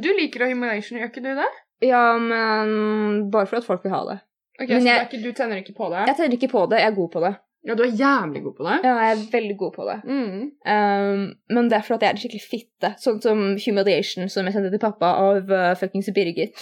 [0.00, 1.48] Du liker humiliation, gjør ikke du det?
[1.84, 4.18] Ja, men bare for at folk vil ha det.
[4.60, 6.06] Ok, Men Så jeg- det ikke, du tenner ikke på det?
[6.08, 7.34] Jeg tenner ikke på det, jeg er god på det.
[7.66, 8.74] Ja, du er jævlig god på det.
[8.84, 9.96] Ja, jeg er veldig god på det.
[10.04, 10.40] Mm.
[10.68, 12.90] Um, men det er for at jeg er en skikkelig fitte.
[13.00, 16.60] Sånn som Humiliation, som jeg sendte til pappa av uh, fuckings Birgit.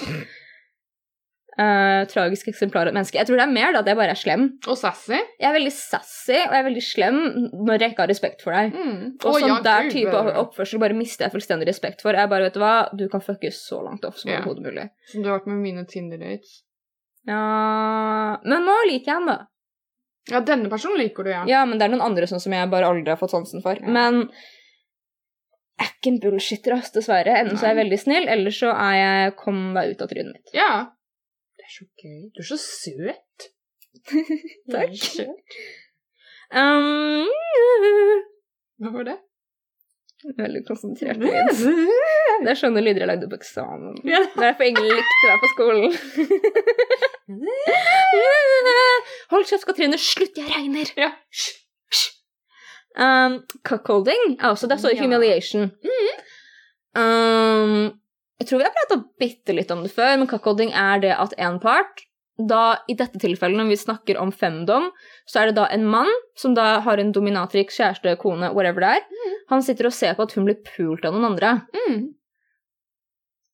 [1.53, 3.19] Uh, tragisk eksemplar av et menneske.
[3.19, 4.47] Jeg tror det er mer da at jeg bare er slem.
[4.65, 5.19] Og sassy.
[5.37, 7.19] Jeg er veldig sassy, og jeg er veldig slem
[7.53, 8.73] når jeg ikke har respekt for deg.
[8.73, 9.03] Mm.
[9.21, 12.17] Og og sånn ja, der Gud, type oppførsel bare mister jeg fullstendig respekt for.
[12.17, 14.41] Jeg bare, vet du hva, du kan fuckes så langt off som yeah.
[14.41, 14.87] overhodet mulig.
[15.12, 16.62] Som du har vært med mine Tinder-dates.
[17.29, 17.43] Ja
[18.43, 19.37] Men nå liker jeg han, da.
[20.33, 21.45] Ja, denne personen liker du, ja.
[21.51, 23.77] Ja, men det er noen andre sånn som jeg bare aldri har fått sansen for.
[23.77, 23.93] Ja.
[23.93, 24.25] Men
[25.83, 27.37] jeg er ikke en bullshitter, ass, dessverre.
[27.43, 30.37] Enten så er jeg veldig snill, eller så er jeg kom deg ut av trynet
[30.37, 30.53] mitt.
[30.57, 30.73] Ja.
[31.73, 32.29] Så gøy.
[32.37, 33.39] Du er så søt.
[34.73, 34.93] Takk.
[35.01, 35.57] Søt.
[36.53, 37.29] Um,
[38.83, 39.19] Hva var det?
[40.39, 41.19] veldig konsentrert.
[41.19, 43.95] Det er sånne lyder jeg lagde på eksamen.
[44.05, 45.91] Det er derfor ingen likte deg på skolen.
[49.33, 49.99] Hold kjeft, Katrine.
[49.99, 50.87] Slutt, jeg regner.
[50.99, 51.11] Ja.
[52.93, 53.33] Um,
[53.65, 54.79] cuckolding er også det.
[54.85, 55.03] Ja.
[55.03, 55.63] humiliation.
[56.95, 57.93] Um,
[58.40, 61.35] jeg tror vi har prata bitte litt om det før, men cuckolding er det at
[61.38, 62.07] en part
[62.42, 64.87] da, I dette tilfellet, når vi snakker om femdom,
[65.29, 66.09] så er det da en mann
[66.40, 69.05] som da har en dominatrix kjæreste, kone, whatever det er.
[69.53, 72.14] Han sitter og ser på at hun blir pult av noen andre, Mm.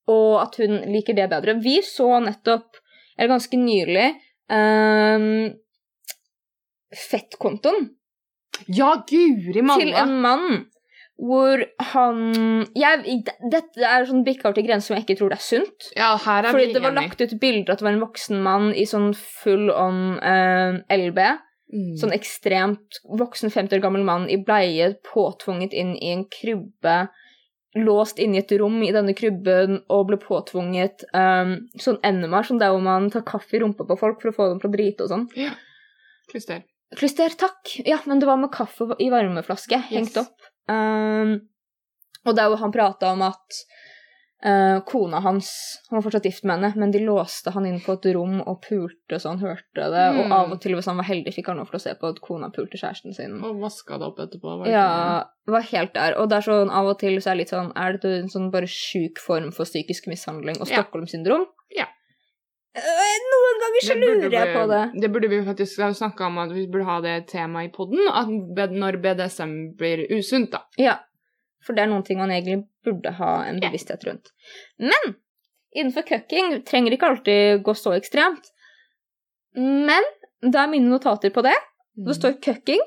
[0.08, 1.58] og at hun liker det bedre.
[1.60, 2.78] Vi så nettopp,
[3.18, 4.06] eller ganske nylig,
[4.48, 5.50] um,
[7.10, 7.90] fettkontoen
[8.68, 9.82] Ja, guri malla!
[9.82, 10.48] til en mann
[11.18, 12.20] hvor han
[12.78, 15.90] jeg, Dette er sånn bikka over til grenser som jeg ikke tror det er sunt.
[15.98, 18.70] Ja, her er Fordi det var lagt ut bilder at det var en voksen mann
[18.70, 21.20] i sånn full on eh, LB.
[21.74, 21.96] Mm.
[22.00, 27.00] Sånn ekstremt voksen 50 år gammel mann i bleie, påtvunget inn i en krybbe.
[27.78, 32.62] Låst inne i et rom i denne krybben og ble påtvunget um, sånn enema, sånn
[32.62, 34.76] der hvor man tar kaffe i rumpa på folk for å få dem til å
[34.78, 35.26] drite og sånn.
[36.32, 36.62] Klyster.
[36.96, 37.74] Klyster, takk!
[37.84, 40.47] Ja, men det var med kaffe i varmeflaske, hengt opp.
[40.68, 41.38] Um,
[42.28, 43.60] og der hvor han prata om at
[44.44, 45.50] uh, kona hans
[45.88, 48.60] Han var fortsatt gift med henne, men de låste han inn på et rom og
[48.66, 50.06] pulte så han hørte det.
[50.14, 50.20] Mm.
[50.20, 52.12] Og av og til, hvis han var heldig, fikk han lov til å se på
[52.12, 53.38] at kona pulte kjæresten sin.
[53.44, 54.56] Og vaska det opp etterpå.
[54.62, 54.88] var Ja,
[55.48, 56.18] var helt der.
[56.20, 58.32] Og det er sånn, av og til så er det litt sånn Er dette en
[58.32, 61.48] sånn bare sjuk form for psykisk mishandling og Stockholm-syndrom?
[61.74, 61.88] Ja.
[61.88, 61.97] Eh,
[62.78, 64.82] Noen ganger så lurer jeg på det.
[65.02, 68.74] Det burde vi faktisk snakka om, at vi burde ha det temaet i poden, at
[68.74, 70.64] når BDSM blir usunt, da.
[70.80, 70.98] Ja.
[71.66, 74.30] For det er noen ting man egentlig burde ha en bevissthet rundt.
[74.80, 75.16] Men
[75.74, 78.52] innenfor cucking trenger ikke alltid gå så ekstremt.
[79.58, 80.06] Men
[80.44, 81.56] det er mine notater på det.
[81.98, 82.82] Det står cucking.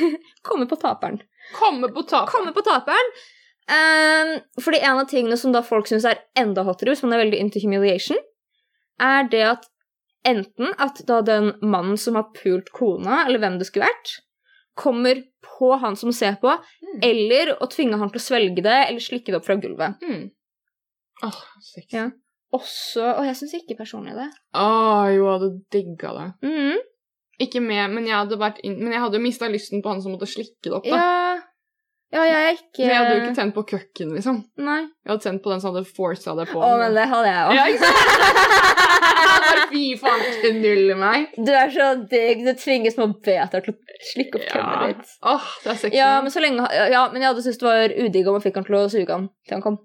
[0.46, 1.20] Komme på taperen.
[1.54, 2.32] Komme på taperen.
[2.34, 3.12] Komme på taperen.
[3.66, 4.32] Um,
[4.62, 7.38] fordi en av tingene som da folk syns er enda hottere, hvis man er veldig
[7.42, 8.18] into humiliation,
[9.00, 9.66] er det at
[10.26, 14.14] enten at da den mannen som har pult kona, eller hvem det skulle vært,
[14.76, 16.50] kommer på han som ser på,
[16.86, 16.98] Mm.
[17.02, 19.96] eller å tvinge han til å svelge det, eller slikke det opp fra gulvet.
[20.02, 20.30] Mm.
[21.24, 21.86] Åh, sex.
[21.92, 22.10] Ja.
[22.52, 24.28] Også Og jeg syns ikke personlig det.
[24.54, 26.26] Åh, jo, jeg hadde digga det.
[26.46, 26.76] Mm.
[27.40, 30.12] Ikke med, men jeg hadde, vært inn, men jeg hadde mista lysten på han som
[30.14, 30.96] måtte slikke det opp, da.
[30.96, 31.15] Ja.
[32.14, 34.36] Ja, jeg er ikke Men jeg hadde jo ikke tent på køkken, liksom.
[34.62, 34.78] Nei.
[35.02, 36.60] Jeg hadde tent på den som hadde forsa det på.
[36.62, 37.54] Å, men det hadde jeg òg.
[37.58, 37.88] Ja, ikke
[39.66, 41.34] Fy faen, knull meg.
[41.34, 42.44] Du er så digg.
[42.46, 44.52] Du tvinger små beter til å slikke opp Ja.
[44.54, 45.12] kømmet ditt.
[45.26, 45.96] Åh, det er sexy.
[45.98, 48.60] Ja, men så lenge Ja, men jeg hadde syntes det var udigg om man fikk
[48.60, 49.78] han til å suge han til han kom.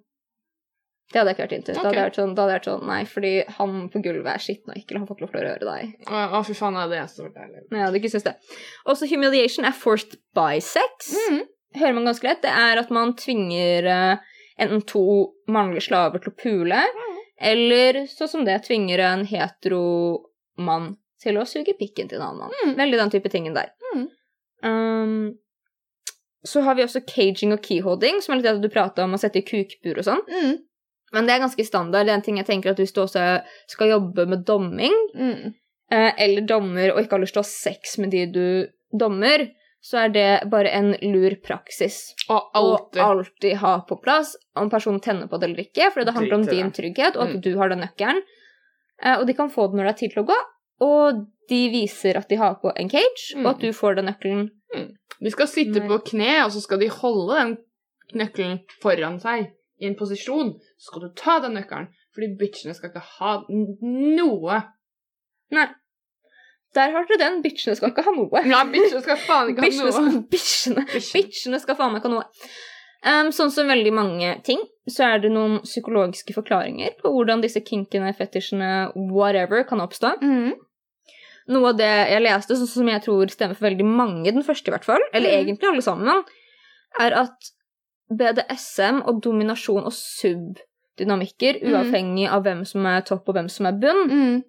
[1.11, 1.73] Det hadde jeg ikke vært into.
[1.73, 4.31] Da hadde jeg vært sånn, da hadde jeg vært sånn Nei, fordi han på gulvet
[4.31, 4.99] er skitten og ekkel.
[5.01, 5.95] Han får ikke lov til å røre deg.
[6.07, 7.63] Å, å, fy faen, det er så deilig.
[7.71, 8.61] Nei, jeg hadde ikke syntes det.
[8.93, 11.11] Også humiliation er forced by sex.
[11.27, 11.41] Mm.
[11.77, 12.41] Hører man ganske lett.
[12.43, 14.17] Det er at man tvinger eh,
[14.61, 15.03] enten to
[15.51, 16.81] mannlige slaver til å pule,
[17.41, 19.83] eller sånn som det tvinger en hetero
[20.61, 22.57] mann til å suge pikken til en annen mann.
[22.65, 22.73] Mm.
[22.77, 23.71] Veldig den type tingen der.
[23.93, 24.03] Mm.
[24.65, 25.37] Um,
[26.45, 29.21] så har vi også caging og keyholding, som er litt det du prata om å
[29.21, 30.21] sette i kukbur og sånn.
[30.29, 30.59] Mm.
[31.13, 32.07] Men det er ganske standard.
[32.07, 33.25] Det er en ting jeg tenker at hvis du også
[33.69, 35.53] skal jobbe med domming, Mm.
[35.91, 39.49] eh, eller dommer og ikke har lyst til å ha sex med de du dommer,
[39.81, 43.01] så er det bare en lur praksis å alltid.
[43.01, 46.45] alltid ha på plass om personen tenner på det eller ikke, fordi det handler om
[46.45, 47.41] din trygghet, og at Mm.
[47.41, 48.21] du har den nøkkelen.
[49.03, 50.37] Eh, Og de kan få det når det er tid til å gå,
[50.81, 53.45] og de viser at de har på en cage, Mm.
[53.45, 54.49] og at du får den nøkkelen.
[55.21, 57.57] De skal sitte på kne, og så skal de holde den
[58.15, 60.53] nøkkelen foran seg i en posisjon.
[60.77, 64.63] Så skal du ta den nøkkelen, fordi bitchene skal ikke ha noe.
[65.51, 65.67] Nei.
[66.73, 67.41] Der har dere den.
[67.43, 68.41] Bitchene skal ikke ha noe.
[68.47, 69.91] Ja, bitchene skal faen ikke ha noe.
[69.91, 71.59] skal, bitchene, Bitchene.
[71.59, 72.27] skal faen ikke ha noe.
[73.03, 77.59] Um, sånn som veldig mange ting, så er det noen psykologiske forklaringer på hvordan disse
[77.65, 80.11] kinkene, fetisjene, whatever, kan oppstå.
[80.21, 80.51] Mm.
[81.51, 84.69] Noe av det jeg leste, sånn som jeg tror stemmer for veldig mange, den første
[84.69, 85.39] i hvert fall, eller mm.
[85.41, 86.21] egentlig alle sammen,
[87.01, 87.49] er at
[88.11, 91.73] BDSM og dominasjon og subdynamikker, Mhm.
[91.73, 94.43] uavhengig av hvem som er topp og hvem som er bunn, Mm.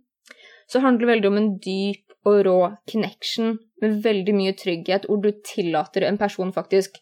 [0.69, 2.59] så handler det veldig om en dyp og rå
[2.91, 7.01] connection med veldig mye trygghet, hvor du tillater en person faktisk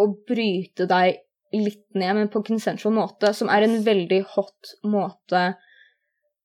[0.00, 1.20] å bryte deg
[1.56, 5.46] litt ned, men på konsensual consensual måte, som er en veldig hot måte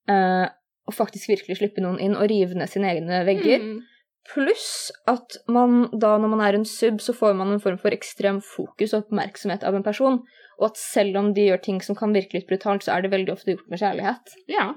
[0.10, 0.46] eh,
[0.86, 3.62] å faktisk virkelig slippe noen inn og rive ned sine egne vegger.
[3.62, 3.84] Mm.
[4.26, 7.94] Pluss at man da, når man er en sub, så får man en form for
[7.94, 10.24] ekstrem fokus og oppmerksomhet av en person,
[10.58, 13.14] og at selv om de gjør ting som kan virke litt brutalt, så er det
[13.14, 14.36] veldig ofte gjort med kjærlighet.
[14.50, 14.72] Ja.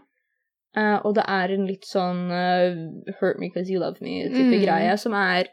[0.76, 4.62] Eh, og det er en litt sånn uh, hurt me because you love me-type Mm.
[4.64, 5.48] greie, som er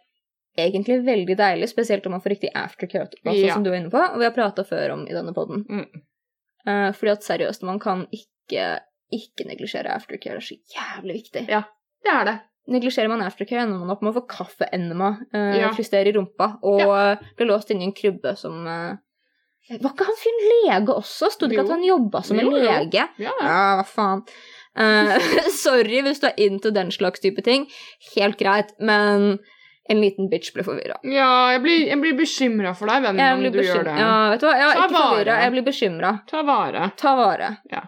[0.58, 3.54] egentlig veldig deilig, spesielt om man får riktig aftercare, også, Ja.
[3.54, 5.65] som du var inne på, og vi har prata før om i denne poden.
[5.69, 5.86] Mm.
[6.67, 8.80] Uh, fordi at seriøst, man kan ikke,
[9.12, 10.39] ikke neglisjere aftercare.
[10.39, 11.47] Det er så jævlig viktig.
[11.49, 11.63] Ja,
[12.04, 12.39] Det er det.
[12.67, 15.69] Neglisjerer man aftercare, ender man opp med å få kaffeenema, uh, Ja.
[15.71, 18.95] i rumpa, og eh, bli låst inne i en krybbe som uh,
[19.69, 21.32] Var ikke han fyren lege også?
[21.32, 21.65] Sto det ikke Jo.
[21.65, 22.63] at han jobba som en Jo, jo.
[22.63, 22.93] lege?
[22.93, 23.32] Ja, ja.
[23.41, 24.21] Ja, hva faen.
[24.78, 25.18] Eh,
[25.66, 27.68] sorry hvis du er into den slags type ting.
[28.16, 29.38] Helt greit, men
[29.88, 30.96] en liten bitch ble forvirra.
[31.06, 33.98] ja jeg blir, jeg blir bekymra for deg, vennen, om blir du gjør det.
[34.02, 34.56] Ja, vet du hva?
[34.58, 36.14] Jeg er Ta ikke forvirra, jeg blir bekymra.
[36.32, 36.88] Ta vare.
[36.98, 37.52] Ta vare.
[37.72, 37.84] Ja.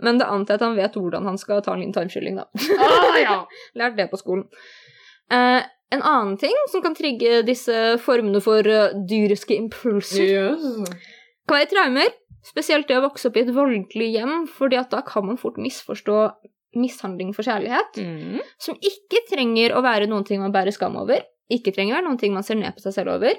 [0.00, 2.46] Men det antar jeg at han vet hvordan han skal ta en liten tarmskylling, da.
[2.80, 3.34] Ah, ja.
[3.80, 4.46] Lært det på skolen.
[5.32, 5.60] Eh,
[5.92, 7.74] en annen ting som kan trigge disse
[8.04, 10.62] formene for eh, dyriske impulser, Yes.
[11.48, 12.12] kan være traumer.
[12.46, 15.60] Spesielt det å vokse opp i et voldelig hjem, fordi at da kan man fort
[15.60, 16.22] misforstå
[16.78, 18.00] mishandling for kjærlighet.
[18.00, 18.40] Mm.
[18.62, 21.24] Som ikke trenger å være noen ting man bærer skam over.
[21.50, 23.38] Ikke trenger å være noen ting man ser ned på seg selv over.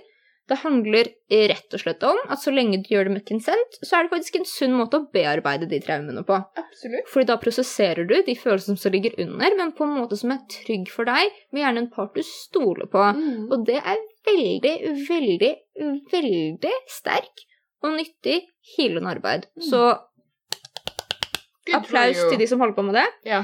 [0.49, 1.07] Det handler
[1.47, 4.11] rett og slett om at så lenge du gjør det med konsent, så er det
[4.11, 6.39] faktisk en sunn måte å bearbeide de traumene på.
[6.59, 7.07] Absolutt.
[7.13, 10.41] Fordi da prosesserer du de følelsene som ligger under, men på en måte som er
[10.51, 13.05] trygg for deg, med gjerne en part du stoler på.
[13.21, 13.47] Mm.
[13.47, 14.75] Og det er veldig,
[15.07, 15.53] veldig,
[16.11, 17.45] veldig sterk
[17.85, 18.41] og nyttig
[18.77, 19.47] healende arbeid.
[19.57, 19.65] Mm.
[19.69, 19.81] Så
[21.77, 23.07] applaus til de som holder på med det.
[23.27, 23.43] Ja.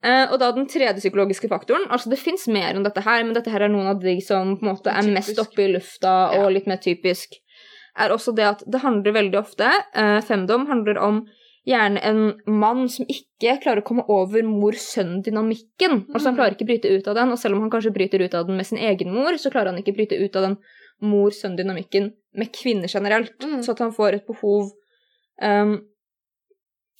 [0.00, 3.34] Uh, og da den tredje psykologiske faktoren Altså, det fins mer enn dette her, men
[3.36, 6.14] dette her er noen av de som på en måte er mest oppe i lufta
[6.38, 6.54] og Ja.
[6.54, 7.36] litt mer typisk.
[8.00, 11.26] Er også det at det handler veldig ofte uh, Femdom handler om
[11.68, 16.06] gjerne en mann som ikke klarer å komme over mor-sønn-dynamikken.
[16.08, 16.38] Altså Han Mm.
[16.38, 18.56] klarer ikke bryte ut av den, og selv om han kanskje bryter ut av den
[18.56, 20.56] med sin egen mor, så klarer han ikke bryte ut av den
[21.00, 23.36] mor-sønn-dynamikken med kvinner generelt.
[23.42, 23.62] Mm.
[23.62, 24.70] Så at han får et behov
[25.42, 25.78] um,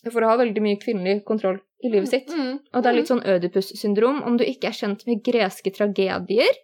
[0.09, 2.33] for å ha veldig mye kvinnelig kontroll i livet sitt.
[2.33, 2.59] Mm.
[2.73, 4.23] Og det er litt sånn Ødipus-syndrom.
[4.27, 6.59] Om du ikke er kjent med greske tragedier,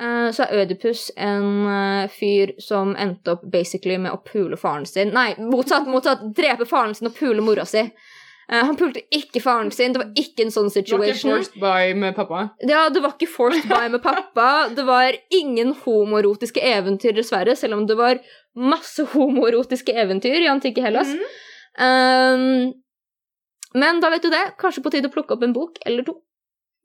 [0.00, 4.88] uh, så er Ødipus en uh, fyr som endte opp basically med å pule faren
[4.88, 5.14] sin.
[5.14, 6.26] Nei, motsatt, motsatt.
[6.36, 7.86] Drepe faren sin og pule mora si.
[8.52, 9.94] Eh, han pulte ikke faren sin.
[9.94, 11.30] Det var ikke en sånn situation.
[11.30, 12.42] Det var ikke forced by med pappa.
[12.68, 14.48] Ja, det var ikke forced by med pappa.
[14.76, 18.20] Det var ingen homoerotiske eventyr, dessverre, selv om det var
[18.58, 21.08] masse homoerotiske eventyr i antikke Hellas.
[21.16, 21.22] Mm.
[21.86, 22.72] Um,
[23.74, 24.42] men da vet du det.
[24.60, 26.18] Kanskje på tide å plukke opp en bok eller to.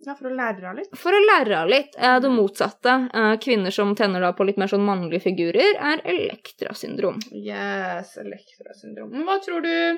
[0.05, 0.91] Ja, for å lære av litt.
[0.95, 1.95] For å lære av litt.
[1.97, 2.93] Eh, Det motsatte.
[3.13, 7.17] Eh, Kvinner som tenner da på litt mer sånn mannlige figurer, er Elektra-syndrom.
[7.33, 9.11] Yes, Elektra-syndrom.
[9.25, 9.97] Hva tror du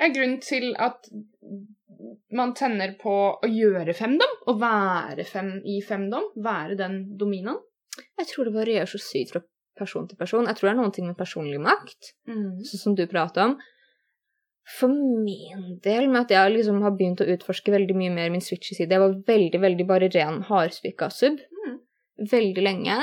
[0.00, 1.06] er grunnen til at
[2.34, 4.32] man tenner på å gjøre femdom?
[4.50, 6.30] Å være fem i femdom?
[6.44, 7.60] Være den dominaen?
[8.18, 9.44] Jeg tror det varierer så sykt fra
[9.78, 10.46] person til person.
[10.50, 13.56] Jeg tror det er noen ting med personlig makt, sånn som du prater om.
[14.78, 18.40] For min del, med at jeg liksom har begynt å utforske veldig mye mer min
[18.40, 21.78] switch-side Jeg var veldig, veldig bare ren hardspikka sub Mm.
[22.30, 22.96] veldig lenge.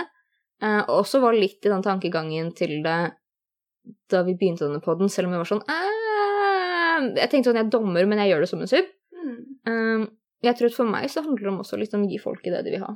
[0.62, 3.12] Eh, og også var litt i den tankegangen til det
[4.10, 6.11] da vi begynte denne poden, selv om jeg var sånn eh,
[7.18, 8.90] Jeg tenkte sånn, jeg er dommer, men jeg gjør det som en sub.
[9.22, 9.38] Mm.
[9.70, 10.04] Um,
[10.42, 12.54] jeg tror at for meg så handler det om også litt om å gi i
[12.56, 12.96] det de vil ha.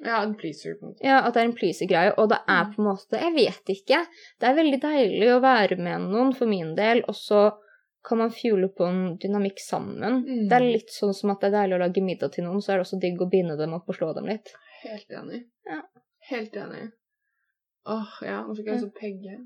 [0.00, 0.78] Ja, en pleaser.
[1.04, 2.70] Ja, At det er en pleaser-greie, og det er Mm.
[2.74, 4.06] på en måte Jeg vet ikke.
[4.40, 7.52] Det er veldig deilig å være med noen for min del, og så
[8.04, 10.24] kan man fuele på en dynamikk sammen.
[10.24, 10.48] Mm.
[10.48, 12.72] Det er litt sånn som at det er deilig å lage middag til noen, så
[12.72, 14.54] er det også digg å binde dem opp og slå dem litt.
[14.82, 15.44] Helt enig.
[15.66, 15.82] Ja.
[16.30, 16.92] Helt enig.
[17.86, 19.36] Åh, ja, nå fikk jeg altså pegge.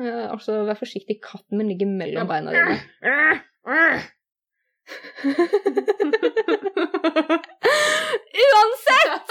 [0.00, 2.78] Ja, altså, vær forsiktig, katten min ligger mellom beina dine.
[8.42, 9.28] Uansett!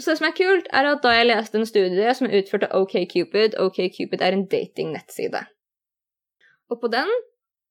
[0.00, 2.68] Så det som er kult, er at da jeg leste en studie som er utført
[2.68, 5.42] av OkCupid OkCupid er en dating-nettside.
[6.70, 7.10] Og på den,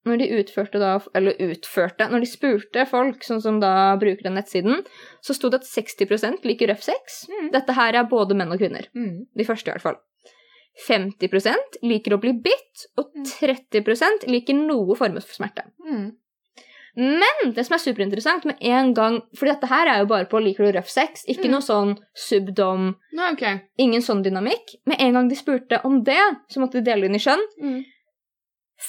[0.06, 4.38] når de utførte da, eller utførte, når de spurte folk sånn som da bruker den
[4.38, 4.84] nettsiden,
[5.26, 7.24] så sto det at 60 liker røff sex.
[7.32, 7.50] Mm.
[7.56, 8.92] Dette her er både menn og kvinner.
[8.94, 9.26] Mm.
[9.36, 10.00] De første i hvert fall.
[10.88, 15.66] 50% liker å bli bitt, og 30% liker noe form for smerte.
[15.86, 16.10] Mm.
[17.00, 20.40] Men det som er superinteressant med en gang For dette her er jo bare på
[20.42, 21.52] liker du røff sex, ikke Mm.
[21.52, 23.62] noe sånn subdom, No, okay.
[23.78, 24.76] ingen sånn dynamikk.
[24.86, 27.46] Med en gang de spurte om det, så måtte de dele inn i skjønn.
[27.62, 27.86] Mm.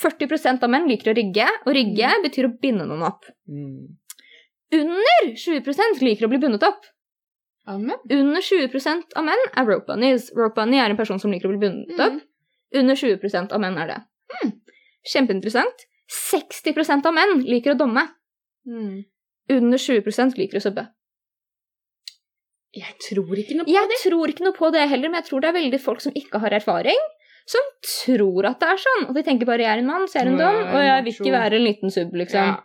[0.00, 3.24] 40% av menn liker å rigge, og rigge betyr å binde noen opp.
[3.48, 3.96] Mm.
[4.72, 6.84] Under 20% liker å bli bundet opp.
[7.70, 7.96] Amen.
[8.10, 10.30] Under 20% av menn er rope bunnies.
[10.36, 12.00] Rope bunny er en person som liker å bli bundet Mm.
[12.06, 12.22] opp.
[12.80, 14.00] Under 20% av menn er det.
[14.42, 14.52] Mm.
[15.12, 15.86] Kjempeinteressant.
[16.10, 18.08] 60% av menn liker å domme.
[18.66, 19.04] Mm.
[19.50, 20.88] Under 20% liker å subbe.
[22.76, 23.98] Jeg tror ikke noe på Jeg det.
[24.04, 26.38] tror ikke noe på det heller, men jeg tror det er veldig folk som ikke
[26.42, 27.00] har erfaring,
[27.50, 29.08] som tror at det er sånn.
[29.08, 31.04] Og de tenker bare 'jeg er en mann, så jeg er en dom', og jeg
[31.04, 32.46] vil ikke være en liten sub, liksom.
[32.46, 32.60] Ja.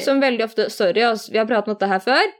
[0.00, 2.32] Som veldig ofte Sorry, altså, vi har pratet om dette her før.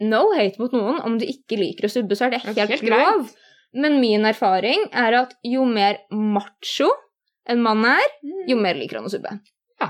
[0.00, 1.00] No hate mot noen.
[1.04, 2.90] Om du ikke liker å subbe, så er det helt, helt greit.
[2.90, 3.30] lov.
[3.74, 6.90] Men min erfaring er at jo mer macho
[7.48, 8.48] en mann er, Mm.
[8.48, 9.40] jo mer liker han å subbe.
[9.80, 9.88] Ja.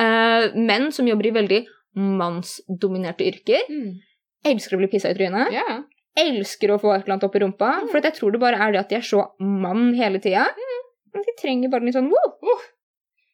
[0.00, 1.66] Uh, menn som jobber i veldig
[1.96, 3.98] mannsdominerte yrker, Mm.
[4.44, 5.52] elsker å bli pissa i trynet.
[5.52, 5.82] Yeah.
[6.16, 7.70] Elsker å få et eller annet opp i rumpa.
[7.82, 7.88] Mm.
[7.90, 10.46] For jeg tror det bare er det at de er så mann hele tida.
[10.48, 11.22] Mm.
[11.24, 12.58] De trenger bare litt sånn wow.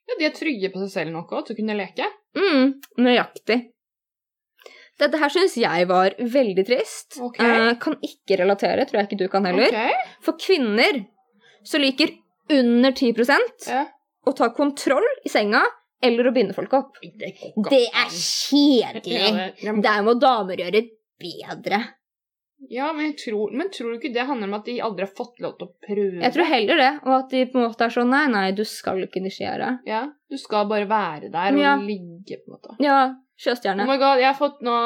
[0.08, 2.06] ja, de er trygge på seg selv nok òg, til å kunne leke.
[2.36, 3.70] Mm, nøyaktig.
[4.98, 7.18] Dette her syns jeg var veldig trist.
[7.20, 7.44] Okay.
[7.68, 9.68] Eh, kan ikke relatere, tror jeg ikke du kan heller.
[9.68, 9.92] Okay.
[10.24, 11.02] For kvinner
[11.66, 12.14] så liker
[12.56, 13.12] under 10
[13.68, 13.84] Ja.
[14.26, 15.62] å ta kontroll i senga
[16.02, 16.96] eller å binde folk opp.
[17.02, 17.34] Det,
[17.70, 19.82] Det er kjedelig.
[19.82, 20.82] Der må damer gjøre
[21.20, 21.82] bedre.
[22.70, 25.38] Ja, men, tror, men tror du ikke det handler om at de aldri har fått
[25.44, 26.22] lov til å prøve?
[26.24, 28.62] Jeg tror heller det, og at de på en måte er sånn nei, nei, du
[28.64, 29.74] skal ikke initiere.
[29.86, 31.76] Ja, Du skal bare være der og Ja.
[31.76, 32.76] ligge, på en måte.
[32.80, 33.84] Ja, Oh sjøstjerne.
[33.86, 34.76] my god, jeg har fått nå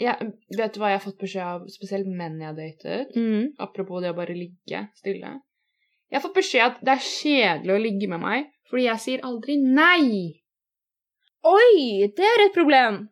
[0.00, 3.16] jeg, Vet du hva jeg har fått beskjed av spesielt menn jeg har datet?
[3.16, 3.50] Mm.
[3.60, 5.32] Apropos det å bare ligge stille.
[6.08, 9.24] Jeg har fått beskjed at det er kjedelig å ligge med meg, fordi jeg sier
[9.28, 10.38] aldri nei.
[11.44, 13.08] Oi, det er et problem.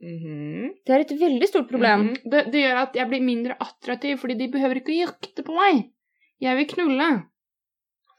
[0.00, 0.74] Mhm.
[0.86, 2.08] Det er et veldig stort problem.
[2.08, 2.30] Mhm.
[2.30, 5.54] det, det gjør at jeg blir mindre attraktiv, fordi de behøver ikke å jakte på
[5.56, 5.90] meg.
[6.40, 7.08] Jeg vil knulle.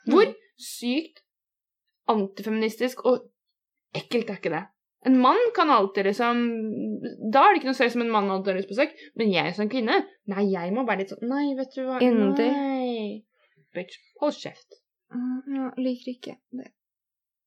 [0.10, 0.36] Hvor Mm.
[0.60, 1.22] sykt
[2.10, 3.30] antifeministisk og
[3.96, 4.64] ekkelt er ikke det?
[5.08, 6.40] En mann kan alltid liksom
[7.32, 9.32] Da er det ikke noe stress om en mann alltid har lyst på sex, men
[9.32, 9.96] jeg som kvinne
[10.28, 12.50] Nei, jeg må være litt sånn Nei, vet du hva Indig.
[12.52, 13.24] Nei.
[13.76, 14.80] Bitch, hold kjeft.
[15.14, 16.68] Mm, Ja, liker ikke det.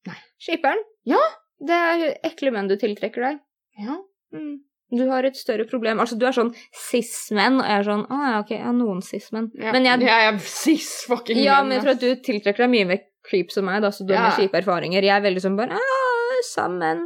[0.09, 0.16] Nei.
[0.40, 0.80] Skipperen?
[1.07, 1.20] Ja.
[1.62, 3.40] Det er ekle menn du tiltrekker deg.
[3.78, 3.98] Ja.
[4.34, 4.61] Mm.
[4.92, 6.00] Du har et større problem.
[6.03, 9.00] Altså, du er sånn cis-menn, og jeg er sånn Å ja, ok, jeg har noen
[9.05, 9.46] cis-menn.
[9.61, 9.72] ja.
[9.76, 12.88] Men jeg, jeg er cis fucking ja, men jeg tror at du tiltrekker deg mye
[12.90, 14.28] mer creeps som meg, da, så du har Ja.
[14.30, 15.03] mer kjipe erfaringer.
[15.07, 17.05] Jeg er veldig sånn bare «Ah, Sammen.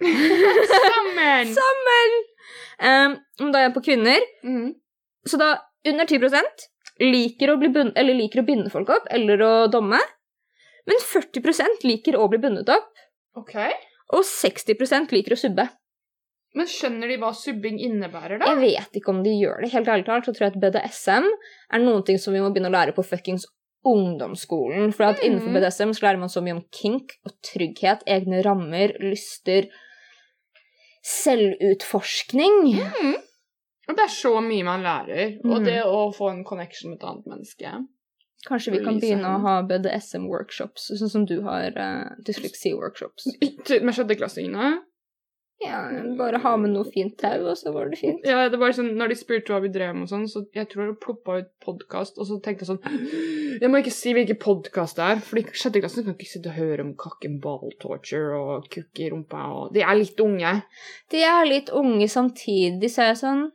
[0.00, 1.54] Sammen!
[1.60, 2.18] Sammen!
[2.78, 3.16] Um,
[3.52, 4.68] da er jeg på kvinner, Mhm.
[5.26, 5.48] så da
[5.88, 6.68] under 10%
[7.00, 9.98] liker å, bli bund eller liker å binde folk opp eller å domme.
[10.88, 12.88] Men 40% liker å bli bundet opp,
[13.36, 13.54] Ok.
[14.14, 15.68] og 60% liker å subbe.
[16.56, 18.46] Men skjønner de hva subbing innebærer, da?
[18.54, 19.70] Jeg vet ikke om de gjør det.
[19.74, 21.26] Helt ærlig talt så tror jeg at BDSM
[21.74, 23.44] er noen ting som vi må begynne å lære på fuckings
[23.86, 24.92] ungdomsskolen.
[24.94, 25.26] For at Mm.
[25.28, 29.68] innenfor BDSM så lærer man så mye om kink og trygghet, egne rammer, lyster,
[31.08, 32.58] selvutforskning.
[32.76, 33.14] Mm.
[33.88, 35.38] Det er så mye man lærer.
[35.44, 35.64] Og Mhm.
[35.64, 37.72] det å få en connection med et annet menneske.
[38.46, 43.26] Kanskje vi kan begynne å ha BDSM-workshops, sånn som du har uh, dysleksi-workshops.
[43.40, 44.82] Med sjette sjetteklassingene.
[45.58, 45.80] Ja,
[46.18, 48.22] bare ha med noe fint tau, og så var det fint.
[48.26, 50.68] Ja, det var sånn, når de spurte hva vi drev med og sånn, så jeg
[50.70, 54.38] tror det ploppa ut podkast, og så tenkte jeg sånn Jeg må ikke si hvilken
[54.38, 58.38] podkast det er, for de sjetteklassen kan ikke sitte og høre om kakken ball torture
[58.38, 60.54] og kukk i rumpa og De er litt unge.
[61.10, 63.48] De er litt unge samtidig, så er jeg sånn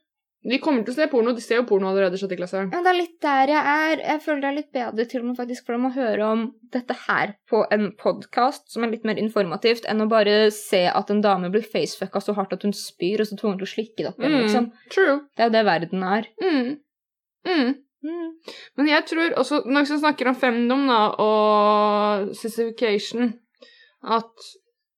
[0.43, 1.31] De kommer til å se porno.
[1.31, 2.65] De ser jo porno allerede i sjette klasse.
[2.67, 4.01] Ja, det er litt der jeg er.
[4.03, 6.41] Jeg føler det er litt bedre til og med faktisk for dem å høre om
[6.73, 11.13] dette her på en podkast som er litt mer informativt, enn å bare se at
[11.13, 14.01] en dame blir facefucka så hardt at hun spyr, og så tvunget til å slikke
[14.01, 14.67] det opp igjen, liksom.
[14.91, 15.15] True.
[15.37, 16.27] Det er jo det verden er.
[16.43, 16.73] Mm.
[17.47, 17.71] Mm.
[18.03, 18.27] Mm.
[18.75, 23.31] Men jeg tror også, når vi snakker om femdom da, og sissification,
[24.03, 24.51] at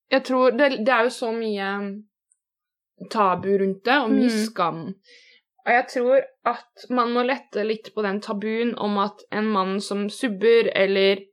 [0.09, 1.69] jeg tror det, det er jo så mye
[3.11, 4.41] tabu rundt det, og mye Mm.
[4.45, 4.81] skam.
[5.65, 9.79] Og jeg tror at man må lette litt på den tabuen om at en mann
[9.81, 11.23] som subber eller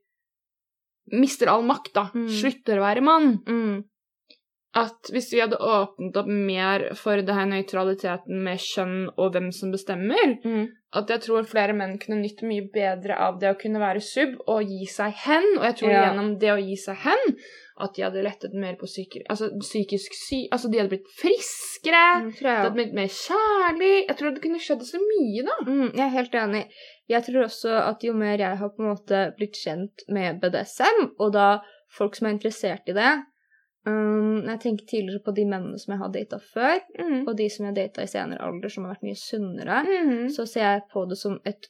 [1.13, 2.27] mister all makt, da, Mm.
[2.29, 3.43] slutter å være mann.
[3.47, 3.83] Mm.
[4.75, 9.51] At hvis vi hadde åpnet opp mer for det her nøytraliteten med kjønn og hvem
[9.53, 10.67] som bestemmer, Mm.
[10.93, 14.39] at jeg tror flere menn kunne nytt mye bedre av det å kunne være sub
[14.47, 15.57] og gi seg hen.
[15.59, 16.05] Og jeg tror Ja.
[16.09, 17.37] gjennom det å gi seg hen
[17.81, 20.43] at de hadde lettet mer på psyki altså, psykisk sy...
[20.53, 22.03] Altså, de hadde blitt friskere.
[22.21, 23.93] Mm, jeg, Det de hadde blitt mer kjærlig.
[24.07, 25.55] Jeg tror det kunne skjedd så mye, da.
[25.65, 26.63] Mm, jeg er helt enig.
[27.09, 31.07] Jeg tror også at jo mer jeg har på en måte blitt kjent med BDSM,
[31.19, 31.47] og da
[31.97, 33.11] folk som er interessert i det
[33.85, 37.27] um, Jeg tenker tidligere på de mennene som jeg har data før, Mm.
[37.27, 40.29] og de som jeg data i senere alder, som har vært mye sunnere, Mm.
[40.31, 41.67] så ser jeg på det som et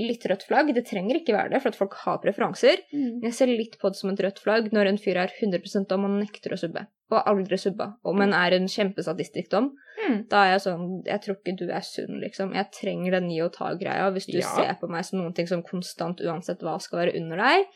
[0.00, 0.70] litt rødt flagg.
[0.74, 2.82] Det trenger ikke være det, for at folk har preferanser.
[2.92, 3.20] Mm.
[3.26, 6.06] Jeg ser litt på det som et rødt flagg når en fyr er 100% dom
[6.08, 9.72] og nekter å subbe, og aldri subba, og en er en kjempesadistisk dom.
[9.98, 10.18] Mm.
[10.30, 12.52] Da er jeg sånn Jeg tror ikke du er sunn, liksom.
[12.54, 14.10] Jeg trenger den gi og ta-greia.
[14.14, 14.48] Hvis du Ja.
[14.54, 17.66] ser på meg som noen ting som konstant, uansett hva skal være under deg,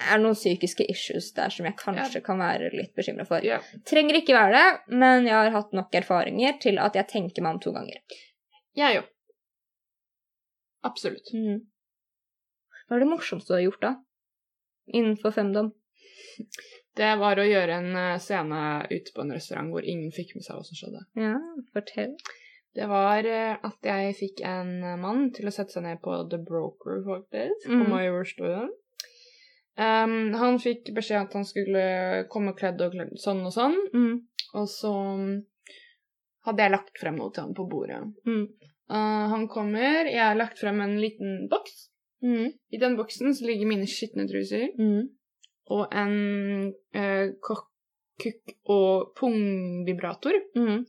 [0.00, 3.44] er det noen psykiske issues der som jeg kanskje kan være litt bekymra for.
[3.44, 3.58] Ja.
[3.84, 7.54] Trenger ikke være det, men jeg har hatt nok erfaringer til at jeg tenker meg
[7.58, 8.00] om to ganger.
[8.76, 9.04] Jeg òg.
[10.86, 11.30] Absolutt.
[12.88, 13.92] Hva er det morsomste du har gjort, da?
[14.90, 15.72] Innenfor femdom?
[16.96, 18.60] Det var å gjøre en eh, scene
[18.90, 21.02] ute på en restaurant hvor ingen fikk med seg hva som skjedde.
[21.20, 21.36] Ja,
[21.74, 22.16] fortell.
[22.74, 26.16] Det var eh, at jeg fikk en eh, mann til å sette seg ned på
[26.32, 27.84] The Broker, faktisk, på.
[27.92, 28.74] My Restaurant.
[29.80, 31.82] Um, han fikk beskjed at han skulle
[32.32, 34.18] komme kledd og kledd sånn og sånn, Mm.
[34.58, 35.30] og så mm,
[36.48, 38.00] hadde jeg lagt frem noe til han på bordet.
[38.26, 38.44] Mm.
[38.90, 41.86] Uh, han kommer, jeg har lagt frem en liten boks.
[42.26, 42.50] Mm.
[42.74, 45.08] I den boksen så ligger mine skitne truser Mm.
[45.70, 50.36] og en uh, kukk- og pungvibrator.
[50.58, 50.82] Mm.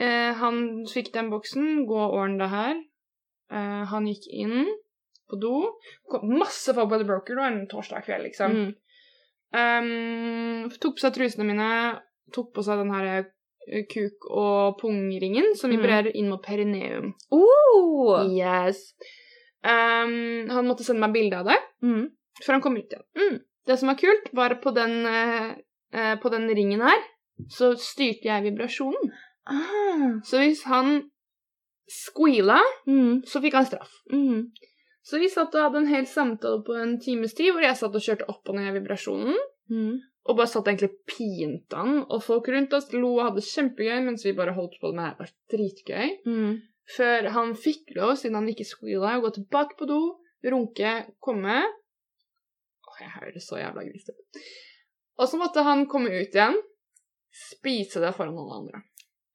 [0.00, 0.56] Eh, han
[0.90, 2.78] fikk den boksen, gå og ordne det her.
[3.52, 4.64] Eh, han gikk inn,
[5.30, 5.52] på do.
[6.10, 8.56] Kom masse folk på The Broker, var en torsdag kveld, liksom.
[8.56, 8.72] Mm.
[9.54, 11.68] Um, tok på seg trusene mine,
[12.34, 13.28] tok på seg den her
[13.90, 15.76] kuk- og pungringen som Mm.
[15.76, 17.14] vibrerer inn mot perineum.
[17.30, 18.20] Oh!
[18.28, 18.94] Yes.
[19.64, 22.10] Um, han måtte sende meg bilde av det Mm.
[22.44, 23.04] for han kom ut igjen.
[23.16, 23.40] Mm.
[23.66, 25.54] Det som var kult, var på den, eh,
[25.92, 26.98] eh, på den ringen her,
[27.48, 29.10] så styrte jeg vibrasjonen.
[29.46, 30.20] Ah.
[30.24, 31.10] Så hvis han
[31.88, 33.22] squeala, Mm.
[33.26, 33.90] så fikk han straff.
[34.12, 34.50] Mm.
[35.04, 37.94] Så vi satt og hadde en hel samtale på en times tid, hvor jeg satt
[37.94, 39.36] og kjørte opp og ned vibrasjonen.
[39.70, 39.98] Mm.
[40.24, 44.04] Og bare satt egentlig pinte han, og folk rundt oss lo og hadde det kjempegøy
[44.06, 45.16] mens vi bare holdt på med det her.
[45.18, 46.14] Var dritgøy.
[46.24, 46.54] Mm.
[46.96, 50.00] Før han fikk lov, siden han ikke squeala, å gå tilbake på do,
[50.44, 50.94] runke,
[51.24, 51.62] komme
[52.84, 54.42] Åh, jeg høres så jævla grisete ut.
[55.18, 56.58] Og så måtte han komme ut igjen,
[57.34, 58.82] spise det foran alle andre.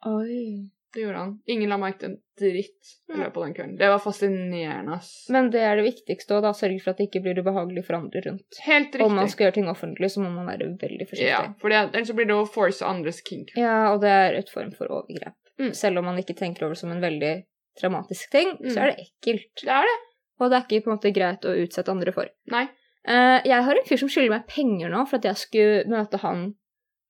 [0.08, 0.70] Oi.
[0.94, 1.34] Det gjorde han.
[1.46, 3.76] Ingen la merke til en dritt i løpet av den kvelden.
[3.78, 5.12] Det var fascinerende, ass.
[5.30, 7.98] Men det er det viktigste, og da sørge for at det ikke blir ubehagelig for
[8.00, 8.60] andre rundt.
[8.66, 9.06] Helt riktig.
[9.06, 11.28] Om man skal gjøre ting offentlig, så må man være veldig forsiktig.
[11.30, 13.54] Ja, for ellers så blir det å force andres kink.
[13.60, 15.38] Ja, og det er et form for overgrep.
[15.62, 15.74] Mm.
[15.78, 17.34] Selv om man ikke tenker over det som en veldig
[17.80, 18.70] traumatisk ting, Mm.
[18.74, 19.54] så er det ekkelt.
[19.62, 19.98] Det er det.
[20.40, 22.30] Og det er ikke på en måte greit å utsette andre for.
[22.50, 22.64] Nei.
[23.08, 26.18] Eh, jeg har en fyr som skylder meg penger nå for at jeg skulle møte
[26.24, 26.56] han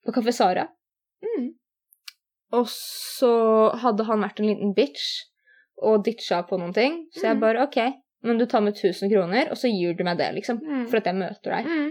[0.04, 0.68] på Kafé Sara.
[1.24, 1.54] Mm.
[2.52, 3.30] Og så
[3.78, 5.24] hadde han vært en liten bitch
[5.82, 6.96] og ditcha på noen ting.
[7.14, 7.40] Så jeg Mm.
[7.40, 7.78] bare OK,
[8.22, 10.58] men du tar med 1000 kroner, og så gir du meg det, liksom.
[10.60, 10.86] Mm.
[10.90, 11.64] For at jeg møter deg.
[11.66, 11.90] Mm.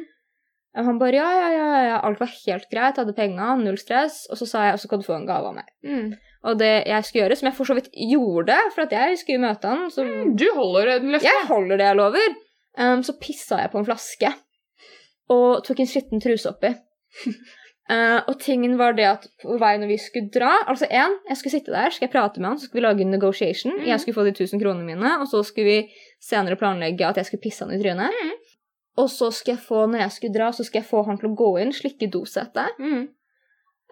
[0.78, 4.28] Og han bare ja, ja, ja, ja, alt var helt greit, hadde penga, null stress.
[4.30, 5.66] Og så sa jeg og så kan du få en gave av meg.
[5.84, 6.12] Mm.
[6.44, 9.42] Og det jeg skulle gjøre, som jeg for så vidt gjorde, for at jeg skulle
[9.48, 10.06] møte han, så
[10.38, 11.26] Du holder det løfte.
[11.26, 12.36] jeg holder det jeg lover.
[12.78, 14.30] Um, så pissa jeg på en flaske
[15.30, 16.70] og tok en skitten truse oppi.
[17.90, 21.38] Uh, og tingen var det at på vei når vi skulle dra Altså én, jeg
[21.40, 23.80] skulle sitte der, skal jeg prate med han, så skulle vi lage en negotiation.
[23.80, 23.88] Mm.
[23.88, 27.26] Jeg skulle få de 1000 kronene mine, og så skulle vi senere planlegge at jeg
[27.26, 28.14] skulle pisse han i trynet.
[28.14, 28.36] Mm.
[29.02, 31.32] Og så skal jeg få, når jeg skulle dra, så skal jeg få han til
[31.32, 32.78] å gå inn, slikke dosetet.
[32.78, 33.08] Mm.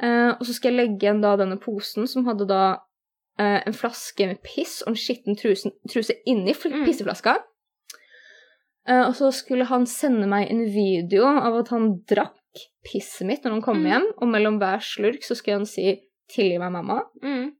[0.03, 3.73] Uh, og så skal jeg legge igjen da denne posen som hadde da uh, en
[3.73, 6.83] flaske med piss og en skitten truse, truse inni Mm.
[6.85, 7.39] pisseflaska.
[8.87, 12.37] Og så skulle han sende meg en video av at han drakk
[12.85, 13.85] pisset mitt når han kom Mm.
[13.91, 15.99] hjem, og mellom hver slurk så skulle han si
[16.29, 17.03] 'tilgi meg, mamma'.
[17.23, 17.51] Mm.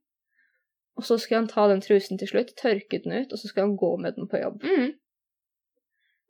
[0.96, 3.66] Og så skulle han ta den trusen til slutt, tørke den ut, og så skulle
[3.66, 4.62] han gå med den på jobb.
[4.62, 4.92] Mm.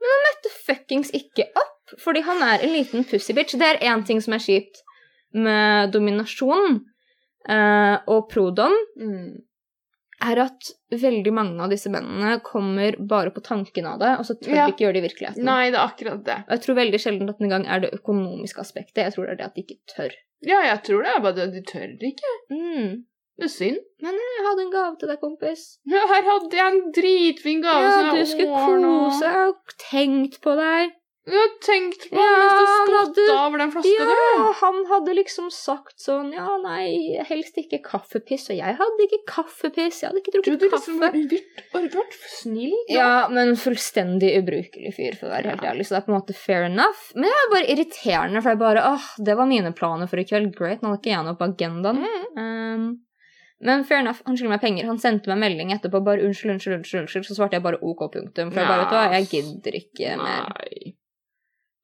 [0.00, 3.56] Møtte fuckings ikke opp, fordi han er en liten pussybitch.
[3.58, 4.82] Det er én ting som er kjipt
[5.34, 6.80] med dominasjon
[7.48, 9.36] eh, og prodom, Mm.
[10.20, 14.34] Er at veldig mange av disse mennene kommer bare på tanken av det, og så
[14.40, 14.64] tør Ja.
[14.66, 15.44] de ikke gjøre det i virkeligheten.
[15.44, 16.38] Nei, det er akkurat det.
[16.48, 19.04] Og jeg tror veldig sjelden at den gang er det økonomiske aspektet.
[19.04, 20.16] Jeg tror det er det at de ikke tør.
[20.42, 21.48] Ja, jeg tror det er bare det.
[21.48, 22.32] at De tør ikke.
[22.50, 23.04] Mm.
[23.38, 23.78] Det er synd.
[24.02, 25.78] Men jeg hadde en gave til deg, kompis.
[25.86, 27.82] Ja, her hadde jeg en dritfin gave.
[27.86, 30.90] Ja, du skulle kose og tenkt på deg.
[31.28, 34.52] Jeg har tenkt på Ja, du han hadde- over den flaska Ja, der.
[34.62, 38.48] han hadde liksom sagt sånn Ja, nei, helst ikke kaffepiss.
[38.50, 40.00] Og jeg hadde ikke kaffepiss.
[40.02, 41.12] Jeg hadde ikke Du drukket hadde liksom kaffe.
[41.12, 42.76] vært, vært, vært snill.
[42.88, 45.84] Ja, men fullstendig ubrukelig fyr, for å være helt ærlig.
[45.86, 47.12] Så det er på en måte fair enough.
[47.14, 50.24] Men det er bare irriterende, for jeg bare åh, det var mine planer for i
[50.24, 50.54] kveld.
[50.56, 52.00] Great, nå hadde ikke jeg noe på agendaen.
[52.06, 52.38] Mm.
[52.38, 52.98] Um,
[53.60, 54.84] men fair enough, han skylder meg penger.
[54.86, 57.00] Han sendte meg melding etterpå bare unnskyld, unnskyld, unnskyld.
[57.08, 57.26] unnskyld.
[57.26, 58.52] Så svarte jeg bare OK, punktum.
[58.52, 60.46] For jeg bare, vet du hva, jeg gidder ikke mer.
[60.54, 60.94] Nei.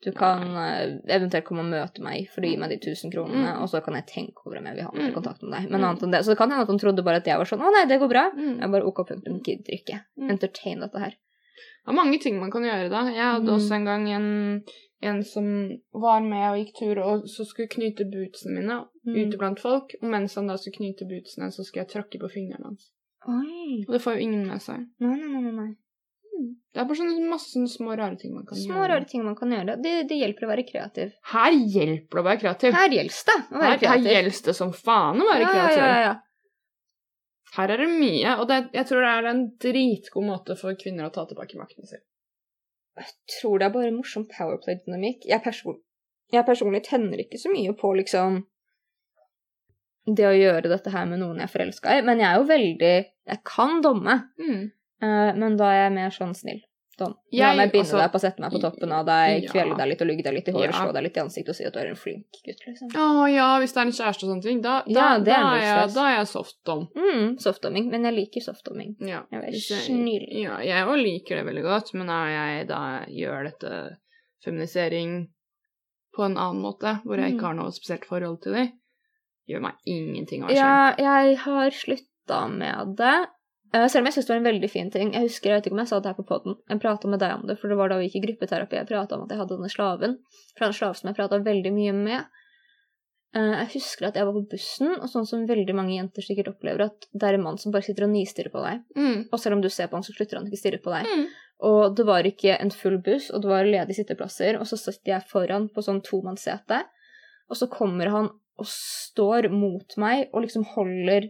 [0.04, 3.54] Du kan eh, eventuelt komme og møte meg for å gi meg de 1000 kronene,
[3.54, 3.62] Mm.
[3.62, 5.14] og så kan jeg tenke over om jeg vil ha mer Mm.
[5.14, 5.70] kontakt med deg.
[5.70, 5.84] Men Mm.
[5.88, 7.60] annet enn det, Så det kan hende at han trodde bare at jeg var sånn
[7.64, 8.30] Å nei, det går bra.
[8.36, 8.60] Mm.
[8.60, 9.40] Jeg bare OK, punktum.
[9.42, 10.00] Gidder ikke.
[10.18, 10.30] Mm.
[10.30, 11.10] Entertain dette her.
[11.10, 13.04] Det er mange ting man kan gjøre, da.
[13.10, 13.56] Jeg hadde Mm.
[13.58, 14.64] også en gang en,
[15.02, 15.44] en som
[15.92, 19.16] var med og gikk tur, og så skulle knyte bootsene mine Mm.
[19.28, 19.94] ute blant folk.
[20.02, 22.90] Og mens han da skulle knyte bootsene, så skulle jeg tråkke på fingrene hans.
[23.28, 23.84] Oi.
[23.88, 24.86] Og det får jo ingen med seg.
[25.00, 25.74] Nei, nei, nei, nei.
[26.74, 28.88] Det er bare sånne masse sånne små, rare ting man kan Små, gjøre.
[28.90, 29.76] rare ting man kan gjøre.
[29.84, 31.12] Det, det hjelper å være kreativ.
[31.30, 32.74] Her hjelper det å være kreativ.
[32.74, 34.08] Her gjelder det å være Her, her kreativ.
[34.10, 35.78] gjelder det som faen å være ja, kreativ.
[35.78, 36.14] ja, ja, ja.
[37.54, 41.06] Her er det mye, og det, jeg tror det er en dritgod måte for kvinner
[41.06, 42.02] å ta tilbake makten sin.
[42.98, 45.28] Jeg tror det er bare morsom powerplay-dynamikk.
[45.30, 45.78] Jeg, person
[46.34, 48.40] jeg personlig tenner ikke så mye på liksom
[50.18, 52.48] det å gjøre dette her med noen jeg er forelska i, men jeg er jo
[52.50, 52.94] veldig
[53.30, 54.64] Jeg kan domme, Mm.
[55.02, 56.60] Eh, men da er jeg mer sånn snill.
[56.96, 57.14] Sånn.
[57.32, 59.50] La meg binde altså- deg på, sette meg på toppen av deg, Ja.
[59.50, 60.84] kvele deg litt og lugge deg litt i håret, Ja.
[60.86, 62.88] slå deg litt i ansiktet og si at du er en flink gutt, liksom.
[62.94, 65.60] Å ja, hvis det er en kjæreste og sånne ting, da, da, Ja, da, er
[65.60, 66.88] jeg, da er jeg soft-dom.
[66.94, 67.90] Mm, softdomming.
[67.90, 68.94] Men jeg liker softdomming.
[69.00, 69.24] Ja.
[69.32, 70.26] Jeg er snill.
[70.30, 73.96] Ja, jeg òg liker det veldig godt, men når jeg da gjør dette
[74.44, 75.28] feminisering
[76.16, 77.38] på en annen måte, hvor jeg Mm.
[77.38, 78.72] ikke har noe spesielt forhold til dem,
[79.50, 80.56] gjør meg ingenting av være.
[80.56, 83.26] Ja, jeg har slutta med det.
[83.74, 85.10] Eh, selv om jeg syns det var en veldig fin ting.
[85.16, 86.56] Jeg husker, jeg vet ikke om jeg sa det her på poden.
[86.70, 88.78] Jeg prata med deg om det, for det var da vi gikk i gruppeterapi.
[88.78, 90.16] Jeg prata om at jeg hadde denne slaven.
[90.54, 92.42] Fra en slave som jeg prata veldig mye med.
[93.34, 96.52] Eh, jeg husker at jeg var på bussen, og sånn som veldig mange jenter sikkert
[96.52, 98.84] opplever, at det er en mann som bare sitter og nistirrer på deg.
[98.94, 99.18] Mm.
[99.26, 101.10] Og selv om du ser på han, så slutter han ikke å stirre på deg.
[101.10, 101.26] Mm.
[101.66, 105.16] Og det var ikke en full buss, og det var ledige sitteplasser, og så sitter
[105.16, 106.84] jeg foran på sånn tomannssete,
[107.50, 111.26] og så kommer han og står mot meg og liksom holder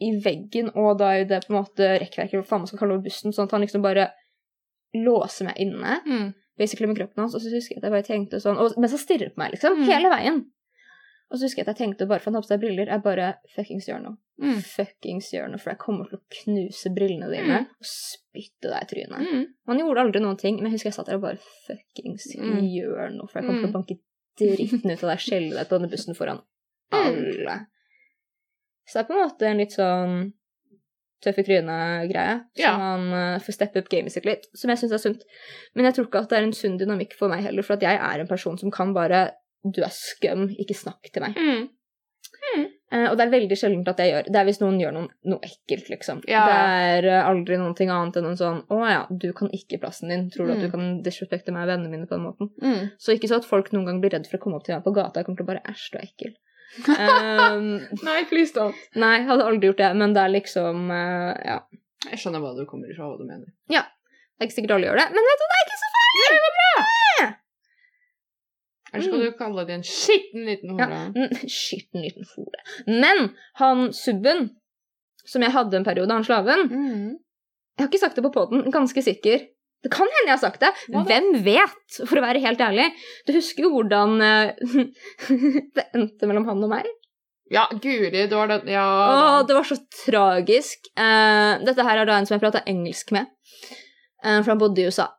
[0.00, 2.78] i veggen, og da er jo det på en måte rekkverket, hva faen man skal
[2.78, 4.10] kalle bussen, sånn at han liksom bare
[4.94, 6.34] låser meg inne, Mm.
[6.58, 8.92] basically med kroppen hans, og så husker jeg at jeg bare tenkte sånn, og, mens
[8.92, 9.84] han stirrer på meg, liksom, Mm.
[9.86, 10.44] hele veien.
[11.30, 13.02] Og så husker jeg at jeg tenkte, bare for han har på seg briller, jeg
[13.02, 14.16] bare, fuckings gjør noe.
[14.40, 14.58] Mm.
[14.62, 17.66] Fuckings gjør noe, for jeg kommer til å knuse brillene dine Mm.
[17.66, 19.32] og spytte deg i trynet.
[19.32, 19.46] Mm.
[19.66, 22.60] Han gjorde aldri noen ting, men jeg husker jeg satt der og bare fuckings Mm.
[22.70, 23.72] gjør noe, for jeg kommer til å Mm.
[23.72, 23.98] banke
[24.38, 26.42] dritten ut av deg, skjelle deg på denne bussen foran
[26.92, 27.46] Mm.
[27.46, 27.66] alle.
[28.86, 30.32] Så det er på en måte en litt sånn
[31.24, 32.72] tøff i trynet-greie, Ja.
[32.74, 35.22] som man eh, får steppe opp gamet sitt litt, som jeg syns er sunt.
[35.74, 37.86] Men jeg tror ikke at det er en sunn dynamikk for meg heller, for at
[37.86, 39.30] jeg er en person som kan bare
[39.64, 41.32] Du er skum, ikke snakk til meg.
[41.40, 41.70] Mm.
[42.92, 45.08] Eh, og det er veldig sjeldent at jeg gjør Det er hvis noen gjør noe,
[45.24, 46.20] noe ekkelt, liksom.
[46.30, 46.44] Ja.
[46.46, 50.12] Det er uh, aldri noe annet enn en sånn 'Å ja, du kan ikke plassen
[50.12, 50.28] din.
[50.30, 50.64] Tror du at Mm.
[50.64, 52.90] du kan disrespekte meg og vennene mine på den måten?' Mm.
[52.98, 54.84] Så ikke så at folk noen gang blir redd for å komme opp til meg
[54.84, 55.20] på gata.
[55.20, 56.36] Jeg kommer til å bare 'æsj, du er ekkel'.
[56.88, 57.66] Um,
[58.02, 58.74] Nei, please don't.
[58.98, 61.58] nei, hadde aldri gjort det, men det er liksom uh, Ja.
[62.10, 63.48] Jeg skjønner hva du kommer ifra, hva du mener.
[63.72, 63.84] Ja.
[64.34, 67.34] Det er ikke sikkert alle gjør det, men vet du, det er ikke så farlig!
[68.94, 69.24] Eller skal Mm.
[69.24, 70.98] du kalle det en skitten liten hore?
[71.16, 72.60] Ja, Skitten liten hore.
[72.86, 73.24] Men
[73.58, 74.50] han subben,
[75.26, 77.08] som jeg hadde en periode, han slaven Mm.
[77.74, 79.48] Jeg har ikke sagt det på poden, ganske sikker.
[79.84, 80.70] Det kan hende jeg har sagt det.
[80.88, 82.86] Hvem vet, for å være helt ærlig.
[83.28, 84.76] Du husker jo hvordan eh,
[85.76, 86.88] det endte mellom han og meg?
[87.52, 88.84] Ja, guri, det var det Ja.
[88.84, 89.76] Å, det var så
[90.06, 90.88] tragisk.
[90.96, 93.28] Eh, dette her er da en som jeg prata engelsk med,
[94.24, 95.10] eh, for han bodde i USA.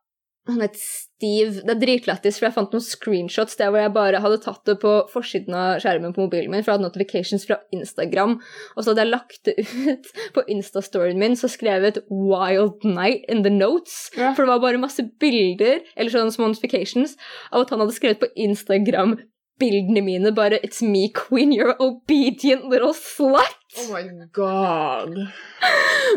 [0.45, 1.63] Han het Steve.
[1.65, 4.75] Det er dritlættis, for jeg fant noen screenshots der hvor jeg bare hadde tatt det
[4.83, 8.37] på forsiden av skjermen på mobilen min, for jeg hadde notifications fra Instagram,
[8.75, 12.85] og så hadde jeg lagt det ut på Insta-storyen min, så skrev jeg et 'Wild
[12.85, 14.11] Night' in the notes.
[14.13, 14.35] Ja.
[14.35, 17.17] For det var bare masse bilder, eller sånne små notifications,
[17.51, 19.17] av at han hadde skrevet på Instagram
[19.59, 23.55] bildene mine bare 'It's me, queen, you're obedient little slut'.
[23.77, 24.03] Oh my
[24.33, 25.15] god.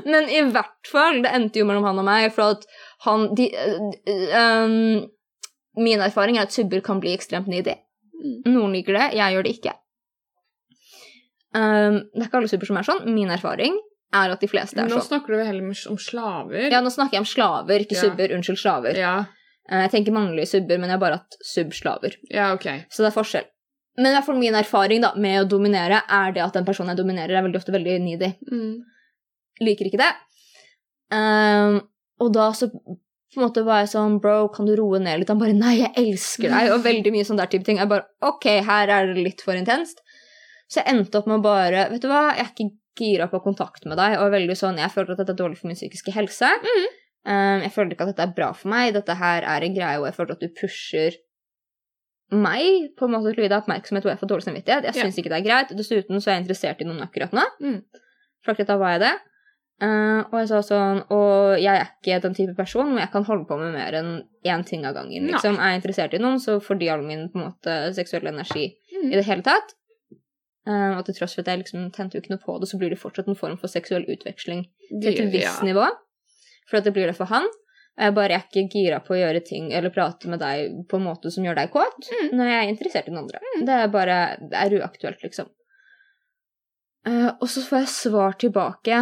[0.05, 2.67] Men i hvert fall, det endte jo mellom han og meg, for at
[3.07, 5.09] han de, øh, um,
[5.79, 7.75] Min erfaring er at subber kan bli ekstremt needy.
[8.19, 8.53] Mm.
[8.53, 9.73] Noen liker det, jeg gjør det ikke.
[11.55, 13.05] Um, det er ikke alle subber som er sånn.
[13.15, 13.77] Min erfaring
[14.15, 15.07] er at de fleste er Nå sånn.
[15.13, 15.63] snakker du heller
[15.93, 16.67] om slaver.
[16.73, 18.01] Ja, nå snakker jeg om slaver, ikke Ja.
[18.03, 18.35] subber.
[18.35, 18.97] Unnskyld, slaver.
[18.97, 19.27] ja.
[19.71, 22.17] Eh, Jeg tenker mannlige subber, men jeg har bare hatt sub-slaver.
[22.31, 22.67] Ja, ok.
[22.91, 23.49] Så det er forskjell.
[23.99, 26.95] Men i hvert fall min erfaring da, med å dominere er det at den personen
[26.95, 28.33] jeg dominerer, er veldig ofte veldig needy.
[28.53, 28.85] Mm.
[29.61, 30.13] liker ikke det.
[31.11, 31.81] Um,
[32.23, 35.29] og da så på en måte var jeg sånn Bro, kan du roe ned litt?
[35.33, 36.71] Han bare Nei, jeg elsker deg.
[36.75, 37.81] Og veldig mye sånn der type ting.
[37.81, 40.01] Jeg bare OK, her er det litt for intenst.
[40.69, 43.41] Så jeg endte opp med å bare Vet du hva, jeg er ikke gira på
[43.45, 44.17] kontakt med deg.
[44.23, 46.49] Og veldig sånn Jeg føler at dette er dårlig for min psykiske helse.
[46.65, 46.89] Mhm.
[47.27, 48.93] Ehm, jeg føler ikke at dette er bra for meg.
[48.95, 51.17] Dette her er en greie hvor jeg føler at du pusher
[52.31, 54.85] meg på en måte til å gi deg oppmerksomhet hvor jeg får dårlig samvittighet.
[54.85, 55.07] Jeg Ja.
[55.09, 55.71] ikke det er greit.
[55.77, 57.45] Dessuten så er jeg interessert i noen akkurat nå.
[57.61, 57.83] Mm.
[58.45, 59.15] For akkurat da var jeg det.
[59.81, 63.23] Uh, og jeg sa sånn Og jeg er ikke den type person hvor jeg kan
[63.23, 65.23] holde på med mer enn én ting av gangen.
[65.25, 65.33] Nei.
[65.33, 65.55] Liksom.
[65.55, 68.75] Er jeg interessert i noen, så får de all min på en måte seksuelle energi
[68.99, 69.13] Mm.
[69.13, 69.75] i det hele tatt.
[70.67, 72.77] Uh, og til tross for at jeg liksom tente jo ikke noe på det, så
[72.77, 74.67] blir det fortsatt en form for seksuell utveksling
[75.01, 75.65] til et visst Ja.
[75.65, 75.87] nivå.
[76.69, 77.47] For at det blir det for han.
[77.99, 81.07] Jeg bare er ikke gira på å gjøre ting eller prate med deg på en
[81.09, 82.29] måte som gjør deg kåt, Mm.
[82.39, 83.41] når jeg er interessert i den andre.
[83.67, 85.49] Det er bare det er uaktuelt, liksom.
[87.09, 89.01] Uh, og så får jeg svar tilbake.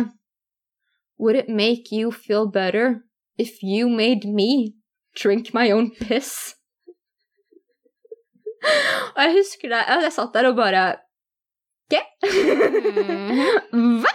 [1.19, 3.03] Would it make you feel better
[3.37, 4.75] if you made me
[5.21, 6.55] drink my own piss?
[9.17, 10.85] og jeg husker det, jeg, jeg satt der og bare
[11.93, 12.03] Hva?
[14.03, 14.15] Hva?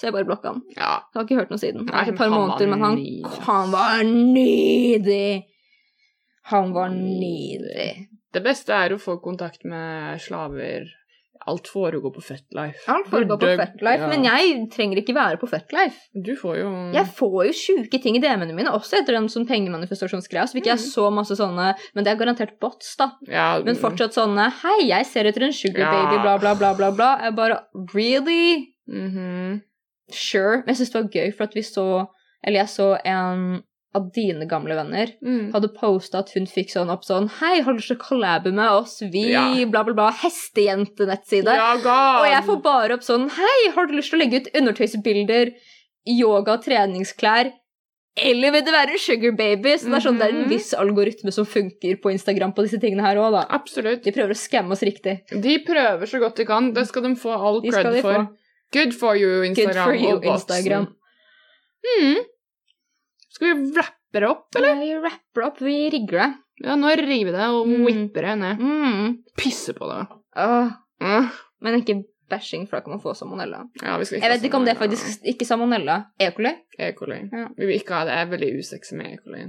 [0.00, 0.62] Så jeg bare blokka han.
[0.76, 0.92] Ja.
[1.12, 1.84] Jeg har ikke hørt noe siden.
[1.90, 3.00] Nei, et par måneder, men han,
[3.44, 5.42] han var nydelig.
[6.54, 7.90] Han var nydelig.
[8.32, 10.88] Det beste er å få kontakt med slaver.
[11.48, 12.82] Alt foregår på Fetlife.
[12.86, 14.08] Alt foregår på Burde- Fetlife, ja.
[14.08, 15.96] men jeg trenger ikke være på Fetlife.
[16.14, 19.46] Du får jo Jeg får jo sjuke ting i DM-ene mine, også etter den sånn
[19.48, 20.44] pengemanifestasjonsgreia.
[20.46, 20.90] Så fikk jeg Mm.
[20.92, 23.12] så masse sånne Men det er garantert bots, da.
[23.26, 25.90] ja, Men fortsatt sånne Hei, jeg ser etter en sugar Ja.
[26.10, 26.90] baby, bla, bla, bla, bla.
[26.90, 27.18] bla.
[27.22, 27.60] Jeg bare
[27.94, 28.74] Really?
[28.88, 29.62] Mhm.
[30.12, 30.56] Sure.
[30.66, 32.06] Men jeg syns det var gøy, for at vi så
[32.44, 33.62] Eller jeg så en
[33.92, 35.52] av dine gamle venner Mm.
[35.52, 38.52] hadde posta at hun fikk sånn opp sånn Hei, har du lyst til å collabe
[38.52, 39.00] med oss?
[39.00, 39.64] Vi Ja.
[39.66, 40.10] bla, bla, bla.
[40.12, 41.46] Hestejentenettside.
[41.46, 41.72] Ja.
[42.20, 45.52] Og jeg får bare opp sånn Hei, har du lyst til å legge ut undertøysbilder
[46.06, 47.52] yoga treningsklær,
[48.16, 49.74] eller vil det være en sugar baby?
[49.76, 50.48] Så det er, sånn, det er en Mhm.
[50.48, 53.46] viss algoritme som funker på Instagram på disse tingene her òg, da.
[53.50, 54.02] Absolutt.
[54.02, 55.20] De prøver å skamme oss riktig.
[55.30, 56.72] De prøver så godt de kan.
[56.72, 58.14] Det skal de få all De cred for.
[58.14, 58.28] få.
[58.72, 59.74] Good for you, Instagram.
[59.74, 60.32] Good for you.
[60.32, 60.86] Instagram.
[62.00, 62.16] Mm.
[63.40, 64.74] Skal vi wrappe det opp, eller?
[64.74, 66.28] Ja, Vi rapper opp, vi rigger det.
[66.60, 67.84] Ja, nå rigger vi det og Mm.
[67.86, 68.58] whipper det ned.
[68.60, 69.14] Mm.
[69.40, 70.00] Pisser på det.
[70.36, 70.68] Uh.
[71.00, 71.30] Uh.
[71.64, 73.62] men ikke bashing, for da kan man få salmonella.
[73.82, 75.96] Ja, vi skal ikke Jeg vet ikke om det er faktisk ikke salmonella.
[76.20, 76.30] E.
[76.36, 76.52] coli?
[76.78, 76.92] E.
[76.92, 77.22] coli.
[77.32, 77.48] Ja.
[77.56, 78.12] Vi vil ikke ha det.
[78.12, 79.16] Jeg er veldig usexy med E.
[79.24, 79.42] coli.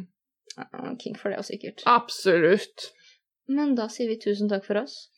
[0.58, 1.84] Uh, King for det også, sikkert.
[1.86, 2.88] Absolutt.
[3.50, 5.10] Men da sier vi tusen takk for oss.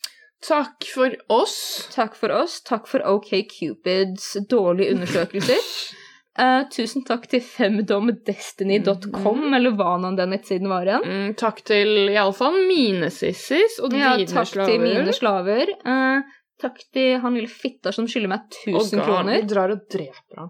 [0.43, 1.87] Takk for oss.
[1.93, 2.59] Takk for oss.
[2.67, 5.61] Takk for OK Cupids dårlige undersøkelser.
[6.33, 9.53] Eh, tusen takk til femdomdestiny.com, mm.
[9.53, 11.05] eller hva nå den nettsiden var igjen.
[11.05, 14.71] Mm, takk til iallfall mine sissis og Ja, dine takk slaver.
[14.71, 15.75] til mine slaver.
[15.85, 16.25] Uh,
[16.63, 19.39] takk til han lille fitta som skylder meg 1000 oh, God, kroner.
[19.43, 20.49] Vi drar og dreper han.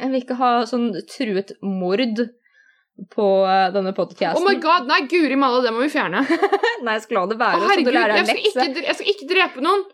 [0.00, 2.16] Jeg vil ikke ha sånn truet mord
[3.14, 4.40] på eh, denne podcasten.
[4.40, 6.20] Oh my god, nei, guri malla, det må vi fjerne.
[6.84, 9.28] Nei, jeg skal la det være, Å, du herregud, jeg skal, ikke, jeg skal ikke
[9.30, 9.84] drepe noen.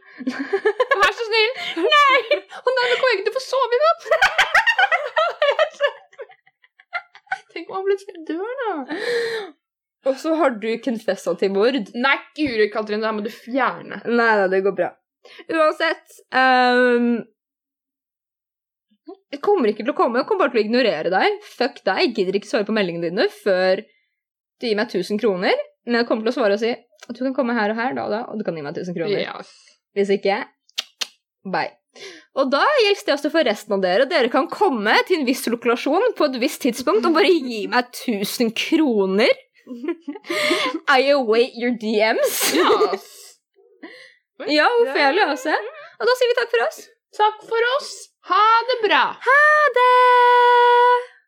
[1.02, 1.52] Vær så snill.
[1.82, 4.08] Å nei, nå kommer jeg ikke til å få sove i natt!
[7.56, 8.98] Tenk om han plutselig dør, da.
[10.06, 11.78] Og så har du confessa til mord.
[11.96, 14.02] Nei, guri, Katrin, det her må du fjerne.
[14.06, 14.90] Nei, da, det går bra.
[15.50, 17.16] Uansett um,
[19.32, 20.20] Jeg kommer ikke til å komme.
[20.20, 21.40] Jeg kommer bare til å ignorere deg.
[21.56, 22.04] Fuck deg.
[22.04, 25.64] Jeg gidder ikke svare på meldingene dine før du gir meg 1000 kroner.
[25.86, 27.96] Men jeg kommer til å svare og si at du kan komme her og her,
[27.96, 29.24] da og da, og du kan gi meg 1000 kroner.
[29.24, 29.50] Yes.
[29.96, 30.38] Hvis ikke
[31.46, 31.74] bye.
[32.36, 34.06] Og da gjelder det også for resten av dere.
[34.10, 37.88] Dere kan komme til en viss lokalasjon på et visst tidspunkt og bare gi meg
[37.92, 39.32] 1000 kroner.
[40.96, 42.40] I await your DMs.
[42.56, 43.06] Yes.
[44.52, 45.54] Ja, hvorfor også.
[45.96, 46.82] Og da sier vi takk for oss.
[47.16, 47.92] Takk for oss.
[48.28, 49.02] Ha det bra.
[49.24, 49.38] Ha
[49.78, 51.15] det!